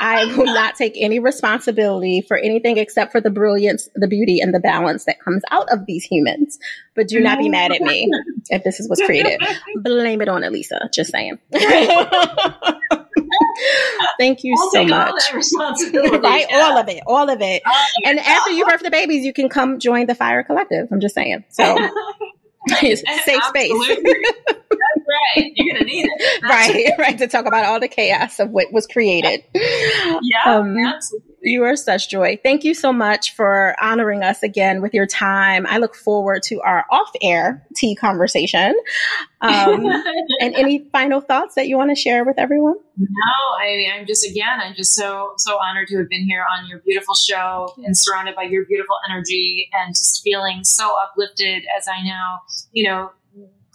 I 0.00 0.26
will 0.36 0.46
not 0.46 0.74
take 0.74 0.94
any 0.96 1.18
responsibility 1.18 2.20
for 2.20 2.36
anything 2.36 2.76
except 2.76 3.12
for 3.12 3.20
the 3.20 3.30
brilliance, 3.30 3.88
the 3.94 4.08
beauty, 4.08 4.40
and 4.40 4.52
the 4.52 4.60
balance 4.60 5.04
that 5.04 5.20
comes 5.20 5.42
out 5.50 5.68
of 5.70 5.86
these 5.86 6.04
humans. 6.04 6.58
But 6.94 7.08
do 7.08 7.20
not 7.20 7.38
be 7.38 7.48
mad 7.48 7.72
at 7.72 7.80
me 7.80 8.10
if 8.50 8.62
this 8.64 8.80
is 8.80 8.88
what's 8.88 9.02
created. 9.04 9.40
Blame 9.76 10.20
it 10.20 10.28
on 10.28 10.44
Elisa. 10.44 10.88
Just 10.92 11.12
saying. 11.12 11.38
Thank 14.18 14.44
you 14.44 14.56
I'll 14.58 14.70
so 14.70 14.84
much. 14.84 15.22
right? 15.32 16.46
Yeah. 16.48 16.60
All 16.62 16.78
of 16.78 16.88
it. 16.88 17.02
All 17.06 17.30
of 17.30 17.40
it. 17.40 17.62
Oh, 17.66 17.86
and 18.04 18.18
after 18.18 18.50
you 18.50 18.66
birth 18.66 18.82
the 18.82 18.90
babies, 18.90 19.24
you 19.24 19.32
can 19.32 19.48
come 19.48 19.78
join 19.78 20.06
the 20.06 20.14
Fire 20.14 20.42
Collective. 20.42 20.88
I'm 20.90 21.00
just 21.00 21.14
saying. 21.14 21.44
So 21.48 21.76
safe 22.68 23.44
space. 23.44 23.96
Right. 25.36 25.52
You're 25.54 25.74
going 25.74 25.86
to 25.86 25.92
need 25.92 26.06
it. 26.06 26.42
Right, 26.42 26.92
right. 26.98 27.18
To 27.18 27.26
talk 27.26 27.46
about 27.46 27.64
all 27.64 27.80
the 27.80 27.88
chaos 27.88 28.38
of 28.40 28.50
what 28.50 28.72
was 28.72 28.86
created. 28.86 29.42
Yeah, 30.22 30.58
um, 30.58 30.76
absolutely. 30.78 31.34
You 31.42 31.64
are 31.64 31.76
such 31.76 32.08
joy. 32.08 32.38
Thank 32.42 32.64
you 32.64 32.74
so 32.74 32.92
much 32.92 33.34
for 33.34 33.76
honoring 33.80 34.22
us 34.22 34.42
again 34.42 34.80
with 34.80 34.94
your 34.94 35.06
time. 35.06 35.66
I 35.68 35.78
look 35.78 35.94
forward 35.94 36.42
to 36.44 36.60
our 36.62 36.84
off 36.90 37.10
air 37.20 37.66
tea 37.76 37.94
conversation. 37.94 38.74
Um, 39.40 39.84
and 40.40 40.54
any 40.54 40.88
final 40.90 41.20
thoughts 41.20 41.54
that 41.56 41.68
you 41.68 41.76
want 41.76 41.90
to 41.90 41.94
share 41.94 42.24
with 42.24 42.38
everyone? 42.38 42.76
No, 42.96 43.56
I 43.60 43.86
I'm 43.94 44.06
just, 44.06 44.26
again, 44.28 44.60
I'm 44.60 44.74
just 44.74 44.94
so, 44.94 45.34
so 45.36 45.58
honored 45.58 45.88
to 45.88 45.98
have 45.98 46.08
been 46.08 46.24
here 46.24 46.44
on 46.56 46.66
your 46.68 46.78
beautiful 46.80 47.14
show 47.14 47.74
and 47.84 47.96
surrounded 47.96 48.34
by 48.34 48.44
your 48.44 48.64
beautiful 48.64 48.96
energy 49.08 49.68
and 49.72 49.94
just 49.94 50.22
feeling 50.22 50.64
so 50.64 50.94
uplifted 51.02 51.64
as 51.76 51.86
I 51.88 52.02
now, 52.02 52.40
you 52.72 52.88
know, 52.88 53.10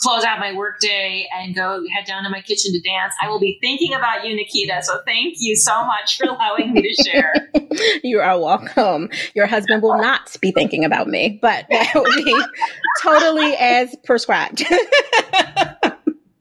close 0.02 0.24
out 0.24 0.40
my 0.40 0.54
workday 0.54 1.28
and 1.34 1.56
go 1.56 1.84
head 1.96 2.06
down 2.06 2.24
to 2.24 2.30
my 2.30 2.42
kitchen 2.42 2.74
to 2.74 2.82
dance, 2.82 3.14
I 3.22 3.30
will 3.30 3.40
be 3.40 3.58
thinking 3.62 3.94
about 3.94 4.26
you, 4.26 4.36
Naketa. 4.36 4.82
So 4.82 5.00
thank 5.06 5.36
you 5.40 5.56
so 5.56 5.86
much 5.86 6.18
for 6.18 6.28
allowing 6.28 6.74
me 6.74 6.82
to 6.82 7.04
share. 7.04 7.34
you 8.04 8.20
are 8.20 8.40
welcome. 8.40 9.10
Your 9.36 9.46
husband 9.46 9.82
will 9.84 9.98
not 9.98 10.36
be 10.42 10.52
thinking 10.52 10.86
about 10.86 11.08
me, 11.08 11.40
but 11.42 11.66
that 11.70 11.92
will 11.94 12.24
be 12.24 12.44
totally 13.02 13.54
as 13.56 13.96
prescribed. 14.04 14.66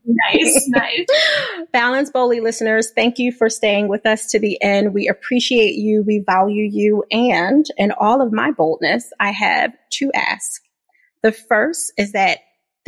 nice, 0.05 0.69
nice. 0.69 1.07
Balance 1.73 2.11
Boldly 2.11 2.41
listeners, 2.41 2.91
thank 2.95 3.19
you 3.19 3.31
for 3.31 3.51
staying 3.51 3.89
with 3.89 4.07
us 4.07 4.27
to 4.29 4.39
the 4.39 4.61
end. 4.63 4.95
We 4.95 5.09
appreciate 5.09 5.75
you, 5.75 6.03
we 6.03 6.25
value 6.27 6.65
you, 6.65 7.05
and 7.11 7.67
in 7.77 7.93
all 7.93 8.23
of 8.23 8.33
my 8.33 8.53
boldness, 8.53 9.11
I 9.21 9.33
have 9.33 9.73
to 9.95 10.11
ask. 10.15 10.63
The 11.23 11.33
first 11.33 11.93
is 11.99 12.13
that 12.13 12.39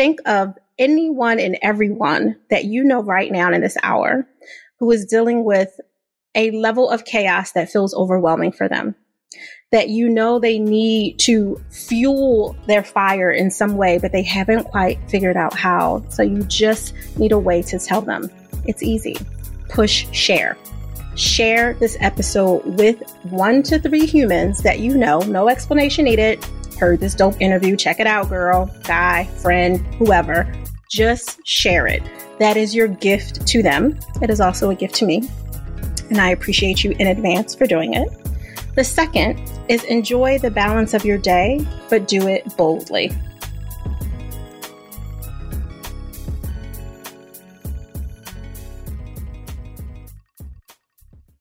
think 0.02 0.18
of 0.26 0.58
anyone 0.80 1.38
and 1.38 1.56
everyone 1.62 2.34
that 2.50 2.64
you 2.64 2.82
know 2.82 3.00
right 3.00 3.30
now 3.30 3.52
in 3.52 3.60
this 3.60 3.76
hour 3.84 4.26
who 4.80 4.90
is 4.90 5.06
dealing 5.06 5.44
with 5.44 5.78
a 6.34 6.50
level 6.50 6.90
of 6.90 7.04
chaos 7.04 7.52
that 7.52 7.70
feels 7.70 7.94
overwhelming 7.94 8.50
for 8.50 8.68
them. 8.68 8.96
That 9.70 9.90
you 9.90 10.08
know 10.08 10.40
they 10.40 10.58
need 10.58 11.20
to 11.20 11.62
fuel 11.70 12.56
their 12.66 12.82
fire 12.82 13.30
in 13.30 13.52
some 13.52 13.76
way, 13.76 13.98
but 13.98 14.10
they 14.10 14.24
haven't 14.24 14.64
quite 14.64 14.98
figured 15.08 15.36
out 15.36 15.54
how. 15.54 16.04
So 16.08 16.24
you 16.24 16.42
just 16.42 16.94
need 17.16 17.30
a 17.30 17.38
way 17.38 17.62
to 17.62 17.78
tell 17.78 18.00
them. 18.00 18.28
It's 18.64 18.82
easy. 18.82 19.16
Push 19.68 20.10
share. 20.10 20.58
Share 21.14 21.74
this 21.74 21.96
episode 22.00 22.64
with 22.76 23.08
one 23.30 23.62
to 23.62 23.78
three 23.78 24.06
humans 24.06 24.62
that 24.62 24.80
you 24.80 24.96
know, 24.96 25.20
no 25.20 25.48
explanation 25.48 26.06
needed. 26.06 26.44
Heard 26.82 26.98
this 26.98 27.14
dope 27.14 27.40
interview. 27.40 27.76
Check 27.76 28.00
it 28.00 28.08
out, 28.08 28.28
girl, 28.28 28.68
guy, 28.82 29.26
friend, 29.40 29.78
whoever 29.94 30.52
just 30.92 31.38
share 31.46 31.86
it. 31.86 32.02
That 32.40 32.56
is 32.56 32.74
your 32.74 32.88
gift 32.88 33.46
to 33.46 33.62
them. 33.62 33.98
It 34.20 34.30
is 34.30 34.40
also 34.40 34.70
a 34.70 34.74
gift 34.74 34.96
to 34.96 35.06
me. 35.06 35.22
And 36.10 36.20
I 36.20 36.30
appreciate 36.30 36.82
you 36.82 36.90
in 36.98 37.06
advance 37.06 37.54
for 37.54 37.66
doing 37.66 37.94
it. 37.94 38.08
The 38.74 38.82
second 38.82 39.40
is 39.68 39.84
enjoy 39.84 40.38
the 40.38 40.50
balance 40.50 40.92
of 40.92 41.04
your 41.04 41.18
day, 41.18 41.64
but 41.88 42.08
do 42.08 42.26
it 42.26 42.56
boldly. 42.56 43.12